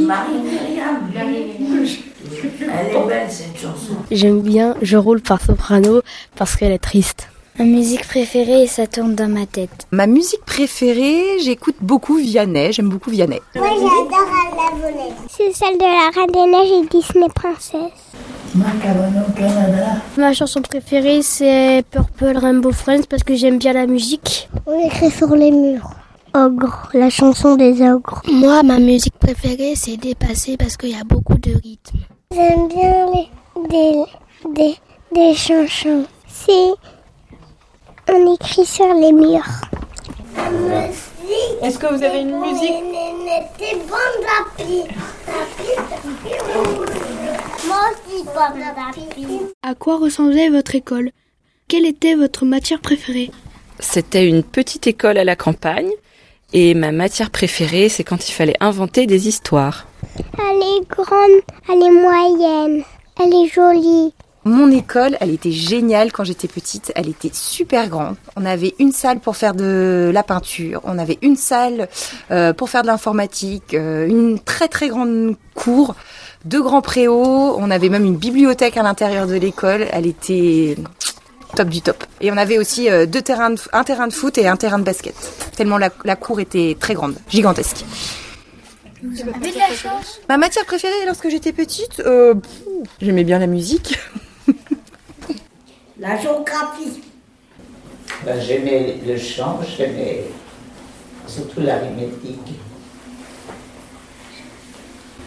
Marie-Myriam. 0.00 1.10
Elle 1.14 2.96
est 2.96 3.06
belle 3.06 3.30
cette 3.30 3.58
chanson. 3.58 3.94
J'aime 4.10 4.40
bien 4.40 4.74
Je 4.80 4.96
roule 4.96 5.20
par 5.20 5.40
soprano 5.40 6.00
parce 6.36 6.56
qu'elle 6.56 6.72
est 6.72 6.78
triste. 6.78 7.28
Ma 7.58 7.66
musique 7.66 8.06
préférée, 8.06 8.66
ça 8.66 8.86
tourne 8.86 9.14
dans 9.14 9.28
ma 9.28 9.44
tête. 9.44 9.86
Ma 9.90 10.06
musique 10.06 10.44
préférée, 10.46 11.40
j'écoute 11.42 11.76
beaucoup 11.82 12.16
Vianney. 12.16 12.72
J'aime 12.72 12.88
beaucoup 12.88 13.10
Vianney. 13.10 13.40
Moi, 13.54 13.66
j'adore 13.68 14.08
la 14.56 14.70
volée. 14.80 15.12
C'est 15.28 15.52
celle 15.52 15.76
de 15.76 15.82
la 15.82 16.08
Reine 16.14 16.32
des 16.32 16.50
Neiges 16.50 16.84
et 16.84 16.88
Disney 16.88 17.28
Princesse. 17.34 17.92
Ma 20.16 20.32
chanson 20.32 20.60
préférée, 20.60 21.22
c'est 21.22 21.84
Purple 21.90 22.36
Rainbow 22.36 22.72
Friends 22.72 23.04
parce 23.08 23.22
que 23.22 23.34
j'aime 23.36 23.58
bien 23.58 23.72
la 23.72 23.86
musique. 23.86 24.48
On 24.66 24.86
écrit 24.86 25.10
sur 25.10 25.34
les 25.36 25.52
murs. 25.52 25.90
Ogre, 26.34 26.88
la 26.94 27.10
chanson 27.10 27.56
des 27.56 27.82
ogres. 27.82 28.22
Moi, 28.30 28.62
ma 28.62 28.78
musique 28.78 29.18
préférée, 29.18 29.74
c'est 29.76 29.96
Dépassé 29.96 30.56
parce 30.56 30.76
qu'il 30.76 30.90
y 30.90 31.00
a 31.00 31.04
beaucoup 31.04 31.38
de 31.38 31.52
rythme. 31.52 31.98
J'aime 32.32 32.68
bien 32.68 33.06
les, 33.12 33.28
des, 33.68 34.04
des, 34.54 34.76
des 35.14 35.34
chansons. 35.34 36.04
C'est 36.28 36.72
on 38.12 38.34
écrit 38.34 38.66
sur 38.66 38.92
les 38.94 39.12
murs. 39.12 39.46
Est-ce 41.62 41.78
que 41.78 41.86
vous 41.86 42.02
avez 42.02 42.20
une 42.22 42.40
musique 42.40 42.74
À 49.62 49.74
quoi 49.74 49.98
ressemblait 49.98 50.48
votre 50.48 50.74
école? 50.74 51.10
Quelle 51.68 51.86
était 51.86 52.14
votre 52.14 52.44
matière 52.44 52.80
préférée? 52.80 53.30
C'était 53.78 54.28
une 54.28 54.42
petite 54.42 54.86
école 54.86 55.18
à 55.18 55.24
la 55.24 55.36
campagne 55.36 55.90
et 56.52 56.74
ma 56.74 56.92
matière 56.92 57.30
préférée, 57.30 57.88
c'est 57.88 58.04
quand 58.04 58.28
il 58.28 58.32
fallait 58.32 58.56
inventer 58.60 59.06
des 59.06 59.28
histoires. 59.28 59.86
Elle 60.38 60.62
est 60.62 60.88
grande, 60.88 61.40
elle 61.68 61.82
est 61.82 61.90
moyenne, 61.90 62.84
elle 63.20 63.34
est 63.34 63.48
jolie. 63.48 64.12
Mon 64.44 64.70
école, 64.70 65.18
elle 65.20 65.30
était 65.30 65.52
géniale 65.52 66.12
quand 66.12 66.24
j'étais 66.24 66.48
petite. 66.48 66.92
Elle 66.94 67.08
était 67.08 67.30
super 67.32 67.88
grande. 67.88 68.16
On 68.36 68.46
avait 68.46 68.74
une 68.78 68.92
salle 68.92 69.20
pour 69.20 69.36
faire 69.36 69.54
de 69.54 70.10
la 70.12 70.22
peinture. 70.22 70.80
On 70.84 70.98
avait 70.98 71.18
une 71.20 71.36
salle 71.36 71.88
euh, 72.30 72.54
pour 72.54 72.70
faire 72.70 72.82
de 72.82 72.86
l'informatique. 72.86 73.74
Euh, 73.74 74.06
une 74.06 74.38
très 74.38 74.68
très 74.68 74.88
grande 74.88 75.36
cour. 75.54 75.94
Deux 76.46 76.62
grands 76.62 76.80
préaux. 76.80 77.56
On 77.58 77.70
avait 77.70 77.90
même 77.90 78.06
une 78.06 78.16
bibliothèque 78.16 78.78
à 78.78 78.82
l'intérieur 78.82 79.26
de 79.26 79.34
l'école. 79.34 79.86
Elle 79.92 80.06
était 80.06 80.76
top 81.54 81.68
du 81.68 81.82
top. 81.82 82.04
Et 82.20 82.30
on 82.32 82.36
avait 82.36 82.58
aussi 82.58 82.90
euh, 82.90 83.06
deux 83.06 83.22
terrains 83.22 83.54
un 83.72 83.84
terrain 83.84 84.06
de 84.06 84.12
foot 84.12 84.38
et 84.38 84.48
un 84.48 84.56
terrain 84.56 84.78
de 84.78 84.84
basket. 84.84 85.14
Tellement 85.56 85.78
la, 85.78 85.90
cour 86.16 86.40
était 86.40 86.76
très 86.78 86.94
grande, 86.94 87.16
gigantesque. 87.28 87.84
Vous 89.02 89.20
avez 89.20 89.52
de 89.52 89.58
la 89.58 89.68
chance. 89.74 90.20
Ma 90.28 90.38
matière 90.38 90.64
préférée 90.64 91.04
lorsque 91.06 91.28
j'étais 91.28 91.52
petite, 91.52 92.00
euh, 92.00 92.34
j'aimais 93.00 93.24
bien 93.24 93.38
la 93.38 93.46
musique. 93.46 93.98
la 96.00 96.18
géographie. 96.18 97.02
Ben, 98.24 98.40
j'aimais 98.40 98.96
le 99.06 99.16
chant, 99.18 99.60
j'aimais 99.76 100.24
surtout 101.26 101.60
l'arithmétique. 101.60 102.58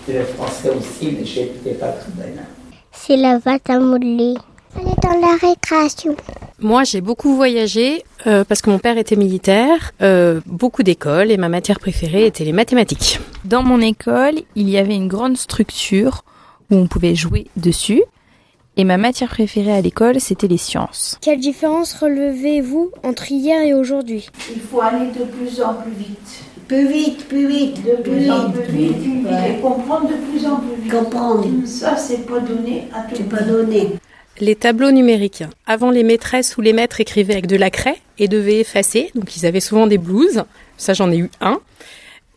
Le 0.07 0.23
français 0.25 0.69
aussi, 0.69 1.15
mais 1.17 1.25
je 1.25 1.41
n'étais 1.41 1.75
pas 1.75 1.89
très 1.89 2.11
bonne. 2.11 2.43
C'est 2.91 3.15
la 3.15 3.37
vate 3.37 3.69
à 3.69 3.79
modeler. 3.79 4.33
Elle 4.75 4.87
est 4.87 5.01
dans 5.01 5.19
la 5.21 5.37
récréation. 5.39 6.15
Moi, 6.59 6.83
j'ai 6.83 6.99
beaucoup 6.99 7.35
voyagé 7.35 8.03
euh, 8.25 8.43
parce 8.43 8.61
que 8.61 8.69
mon 8.69 8.79
père 8.79 8.97
était 8.97 9.15
militaire, 9.15 9.91
euh, 10.01 10.41
beaucoup 10.45 10.83
d'écoles 10.83 11.31
et 11.31 11.37
ma 11.37 11.47
matière 11.47 11.79
préférée 11.79 12.25
était 12.25 12.43
les 12.43 12.51
mathématiques. 12.51 13.19
Dans 13.45 13.63
mon 13.63 13.79
école, 13.79 14.35
il 14.55 14.69
y 14.69 14.77
avait 14.77 14.95
une 14.95 15.07
grande 15.07 15.37
structure 15.37 16.23
où 16.71 16.75
on 16.75 16.87
pouvait 16.87 17.15
jouer 17.15 17.47
dessus. 17.55 18.03
Et 18.75 18.85
ma 18.85 18.97
matière 18.97 19.29
préférée 19.29 19.71
à 19.71 19.81
l'école, 19.81 20.19
c'était 20.19 20.47
les 20.47 20.57
sciences. 20.57 21.19
Quelle 21.21 21.39
différence 21.39 21.93
relevez-vous 21.93 22.89
entre 23.03 23.31
hier 23.31 23.61
et 23.61 23.75
aujourd'hui? 23.75 24.29
Il 24.51 24.61
faut 24.61 24.81
aller 24.81 25.11
de 25.11 25.25
plus 25.25 25.61
en 25.61 25.75
plus 25.75 25.91
vite. 25.91 26.43
Plus 26.67 26.87
vite, 26.87 27.27
plus 27.27 27.47
vite, 27.47 27.85
de 27.85 28.01
plus, 28.01 28.31
en 28.31 28.49
plus 28.49 28.63
vite. 28.63 28.95
Et 29.47 29.61
comprendre 29.61 30.07
de 30.07 30.15
plus 30.15 30.47
en 30.47 30.55
plus 30.55 30.81
vite. 30.81 30.91
Comprendre. 30.91 31.47
Ça, 31.67 31.97
c'est 31.97 32.25
pas 32.25 32.39
donné 32.39 32.87
à 32.95 33.01
tout. 33.01 33.15
C'est 33.15 33.29
pas 33.29 33.43
donné. 33.43 33.89
Les 34.39 34.55
tableaux 34.55 34.89
numériques. 34.89 35.43
Avant, 35.67 35.91
les 35.91 36.03
maîtresses 36.03 36.57
ou 36.57 36.61
les 36.61 36.73
maîtres 36.73 36.99
écrivaient 36.99 37.33
avec 37.33 37.45
de 37.45 37.57
la 37.57 37.69
craie 37.69 37.97
et 38.17 38.27
devaient 38.27 38.61
effacer. 38.61 39.11
Donc, 39.13 39.37
ils 39.37 39.45
avaient 39.45 39.59
souvent 39.59 39.85
des 39.85 39.99
blouses. 39.99 40.45
Ça, 40.77 40.93
j'en 40.93 41.11
ai 41.11 41.17
eu 41.17 41.29
un. 41.41 41.59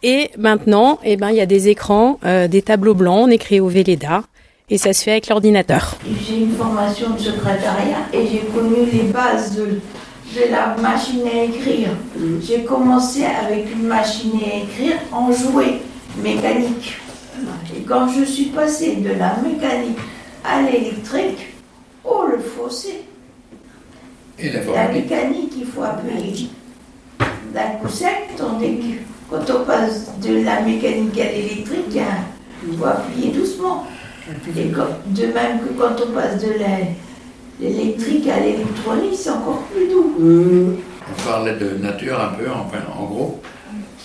Et 0.02 0.30
maintenant, 0.36 0.98
eh 1.02 1.16
ben, 1.16 1.30
il 1.30 1.36
y 1.36 1.40
a 1.40 1.46
des 1.46 1.68
écrans, 1.68 2.20
euh, 2.26 2.46
des 2.46 2.60
tableaux 2.60 2.94
blancs. 2.94 3.26
On 3.26 3.30
écrit 3.30 3.58
au 3.58 3.68
Véleda. 3.68 4.24
Et 4.68 4.78
ça 4.78 4.92
se 4.92 5.04
fait 5.04 5.12
avec 5.12 5.28
l'ordinateur. 5.28 5.96
J'ai 6.26 6.40
une 6.40 6.56
formation 6.56 7.10
de 7.10 7.20
secrétariat 7.20 8.08
et 8.12 8.26
j'ai 8.26 8.40
connu 8.52 8.84
les 8.92 9.12
bases 9.12 9.54
de, 9.54 9.64
de 9.64 10.50
la 10.50 10.74
machine 10.82 11.22
à 11.24 11.44
écrire. 11.44 11.90
J'ai 12.42 12.64
commencé 12.64 13.24
avec 13.24 13.72
une 13.72 13.86
machine 13.86 14.32
à 14.44 14.64
écrire 14.64 14.96
en 15.12 15.30
jouet 15.30 15.82
mécanique. 16.20 16.96
Et 17.76 17.82
quand 17.82 18.08
je 18.08 18.24
suis 18.24 18.46
passée 18.46 18.96
de 18.96 19.10
la 19.10 19.36
mécanique 19.36 19.98
à 20.44 20.62
l'électrique, 20.62 21.54
oh 22.04 22.24
le 22.28 22.38
fossé 22.40 23.04
Et 24.36 24.50
La 24.50 24.58
l'informatique 24.58 25.04
mécanique, 25.04 25.52
il 25.58 25.66
faut 25.66 25.82
appuyer 25.84 26.48
d'un 27.54 27.78
coup 27.80 27.88
sec, 27.88 28.30
tandis 28.36 28.78
que 28.78 28.96
quand 29.30 29.60
on 29.60 29.64
passe 29.64 30.10
de 30.20 30.42
la 30.42 30.60
mécanique 30.62 31.20
à 31.20 31.30
l'électrique, 31.30 32.00
il 32.68 32.76
faut 32.76 32.84
appuyer 32.84 33.30
doucement. 33.30 33.86
De 34.28 35.26
même 35.32 35.60
que 35.60 35.72
quand 35.78 35.94
on 36.04 36.12
passe 36.12 36.42
de 36.42 36.52
l'électrique 37.60 38.28
à 38.28 38.40
l'électronique, 38.40 39.14
c'est 39.16 39.30
encore 39.30 39.62
plus 39.72 39.88
doux. 39.88 40.76
On 41.08 41.22
parlait 41.22 41.54
de 41.56 41.76
nature 41.76 42.20
un 42.20 42.28
peu, 42.34 42.50
enfin, 42.50 42.78
en 42.98 43.04
gros. 43.04 43.40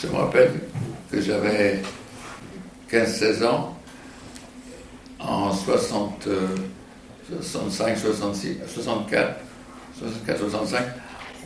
Je 0.02 0.08
me 0.08 0.14
rappelle 0.16 0.52
que 1.12 1.20
j'avais 1.22 1.82
15-16 2.92 3.46
ans, 3.46 3.76
en 5.20 5.52
60, 5.52 6.28
euh, 6.28 6.48
65, 7.42 7.98
66, 7.98 8.58
64, 8.68 9.36
64, 10.00 10.40
65, 10.40 10.80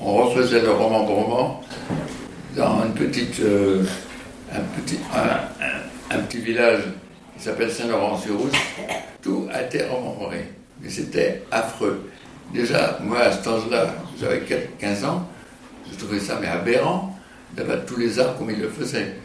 on 0.01 0.13
refaisait 0.15 0.61
le 0.61 0.71
roman 0.71 1.05
roman 1.05 1.61
dans 2.55 2.81
euh, 3.41 3.83
un, 4.53 4.59
petit, 4.81 4.97
un- 5.13 6.15
un 6.15 6.19
petit 6.23 6.39
village 6.39 6.81
qui 7.37 7.43
s'appelle 7.43 7.71
Saint-Laurent-sur-Rousse. 7.71 8.51
Tout 9.21 9.47
a 9.51 9.63
été 9.63 9.83
remembré, 9.83 10.45
mais 10.81 10.89
c'était 10.89 11.43
affreux. 11.51 12.09
Déjà, 12.53 12.99
moi, 13.01 13.19
à 13.21 13.31
cet 13.31 13.47
âge-là, 13.47 13.95
j'avais 14.19 14.41
15 14.79 15.03
ans, 15.05 15.27
je 15.91 15.97
trouvais 15.97 16.19
ça 16.19 16.37
mais 16.39 16.47
aberrant 16.47 17.17
d'abattre 17.55 17.85
tous 17.85 17.97
les 17.97 18.19
arbres 18.19 18.37
comme 18.37 18.51
ils 18.51 18.59
le 18.59 18.69
faisaient. 18.69 19.15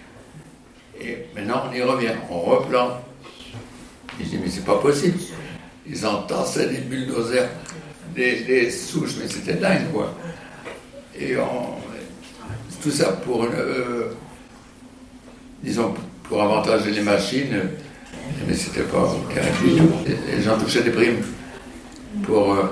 Et 1.00 1.18
maintenant, 1.34 1.64
on 1.70 1.74
y 1.74 1.82
revient, 1.82 2.12
on 2.30 2.40
replante. 2.40 2.92
Et 4.20 4.24
je 4.24 4.28
dis, 4.30 4.38
mais 4.38 4.48
c'est 4.50 4.64
pas 4.64 4.78
possible. 4.78 5.18
Ils 5.86 6.06
entassaient 6.06 6.68
des 6.68 6.78
bulldozers, 6.78 7.48
des, 8.14 8.40
des 8.44 8.70
souches, 8.70 9.14
mais 9.20 9.28
c'était 9.28 9.54
dingue, 9.54 9.90
quoi. 9.92 10.14
Et 11.18 11.36
on- 11.36 11.78
tout 12.82 12.90
ça 12.90 13.12
pour, 13.12 13.44
euh, 13.44 14.14
disons, 15.62 15.94
pour 16.24 16.42
avantager 16.42 16.90
les 16.92 17.02
machines, 17.02 17.68
mais 18.46 18.54
c'était 18.54 18.82
pas 18.82 18.98
correct 19.34 19.62
du 19.64 19.76
tout. 19.76 19.90
Les- 20.06 20.42
gens 20.42 20.56
touchaient 20.58 20.82
des 20.82 20.90
primes 20.90 21.22
pour 22.22 22.52
euh, 22.54 22.62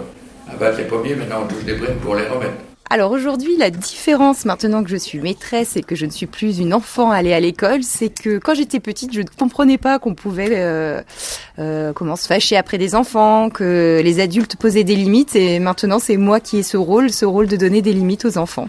abattre 0.50 0.78
les 0.78 0.84
pommiers, 0.84 1.14
maintenant 1.14 1.42
on 1.44 1.46
touche 1.46 1.64
des 1.64 1.74
primes 1.74 1.96
pour 1.96 2.14
les 2.14 2.26
remettre. 2.26 2.54
Alors 2.90 3.10
aujourd'hui, 3.12 3.54
la 3.58 3.68
différence 3.68 4.46
maintenant 4.46 4.82
que 4.82 4.88
je 4.88 4.96
suis 4.96 5.20
maîtresse 5.20 5.76
et 5.76 5.82
que 5.82 5.94
je 5.94 6.06
ne 6.06 6.10
suis 6.10 6.24
plus 6.26 6.58
une 6.58 6.72
enfant 6.72 7.10
allée 7.10 7.34
à 7.34 7.40
l'école, 7.40 7.82
c'est 7.82 8.08
que 8.08 8.38
quand 8.38 8.54
j'étais 8.54 8.80
petite, 8.80 9.12
je 9.12 9.20
ne 9.20 9.26
comprenais 9.38 9.76
pas 9.76 9.98
qu'on 9.98 10.14
pouvait 10.14 10.48
euh, 10.52 11.02
euh, 11.58 11.92
comment 11.92 12.16
se 12.16 12.26
fâcher 12.26 12.56
après 12.56 12.78
des 12.78 12.94
enfants, 12.94 13.50
que 13.50 14.00
les 14.02 14.20
adultes 14.20 14.56
posaient 14.56 14.84
des 14.84 14.96
limites 14.96 15.36
et 15.36 15.58
maintenant 15.58 15.98
c'est 15.98 16.16
moi 16.16 16.40
qui 16.40 16.56
ai 16.56 16.62
ce 16.62 16.78
rôle, 16.78 17.10
ce 17.12 17.26
rôle 17.26 17.46
de 17.46 17.56
donner 17.56 17.82
des 17.82 17.92
limites 17.92 18.24
aux 18.24 18.38
enfants. 18.38 18.68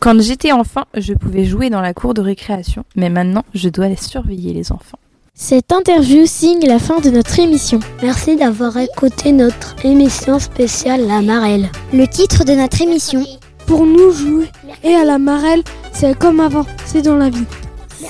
Quand 0.00 0.20
j'étais 0.20 0.50
enfant, 0.50 0.84
je 0.96 1.12
pouvais 1.14 1.44
jouer 1.44 1.70
dans 1.70 1.82
la 1.82 1.94
cour 1.94 2.12
de 2.12 2.22
récréation, 2.22 2.84
mais 2.96 3.08
maintenant, 3.10 3.44
je 3.54 3.68
dois 3.68 3.86
les 3.86 3.96
surveiller 3.96 4.52
les 4.52 4.72
enfants. 4.72 4.98
Cette 5.42 5.72
interview 5.72 6.26
signe 6.26 6.66
la 6.66 6.78
fin 6.78 7.00
de 7.00 7.08
notre 7.08 7.40
émission. 7.40 7.80
Merci 8.02 8.36
d'avoir 8.36 8.76
écouté 8.76 9.32
notre 9.32 9.74
émission 9.86 10.38
spéciale 10.38 11.06
La 11.06 11.22
Marelle. 11.22 11.70
Le 11.94 12.06
titre 12.06 12.44
de 12.44 12.52
notre 12.52 12.82
émission 12.82 13.24
Pour 13.66 13.86
nous 13.86 14.10
jouer 14.12 14.50
et 14.84 14.94
à 14.94 15.06
la 15.06 15.18
marelle, 15.18 15.62
c'est 15.92 16.16
comme 16.16 16.40
avant, 16.40 16.66
c'est 16.84 17.00
dans 17.00 17.16
la 17.16 17.30
vie. 17.30 17.46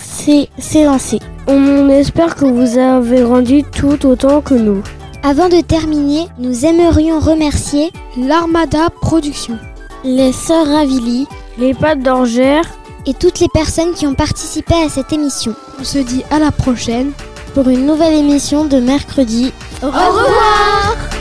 C'est 0.03 0.49
c'est 0.59 0.85
lancé. 0.85 1.21
On 1.47 1.88
espère 1.88 2.35
que 2.35 2.47
vous 2.47 2.77
avez 2.77 3.21
grandi 3.21 3.62
tout 3.62 4.07
autant 4.07 4.40
que 4.40 4.55
nous. 4.55 4.83
Avant 5.23 5.49
de 5.49 5.61
terminer, 5.61 6.27
nous 6.37 6.66
aimerions 6.66 7.21
remercier 7.21 7.93
L'Armada 8.19 8.88
Production, 9.01 9.57
les 10.03 10.33
sœurs 10.33 10.66
Ravilly 10.66 11.29
les 11.61 11.75
pattes 11.75 12.01
d'Angers. 12.01 12.62
Et 13.06 13.14
toutes 13.14 13.40
les 13.40 13.48
personnes 13.48 13.94
qui 13.94 14.06
ont 14.06 14.14
participé 14.14 14.74
à 14.74 14.88
cette 14.88 15.12
émission 15.12 15.54
On 15.80 15.84
se 15.84 15.98
dit 15.98 16.24
à 16.30 16.38
la 16.38 16.50
prochaine. 16.52 17.12
pour 17.54 17.68
une 17.68 17.86
nouvelle 17.86 18.14
émission 18.14 18.64
de 18.64 18.78
mercredi. 18.78 19.52
Au 19.82 19.86
revoir 19.86 21.19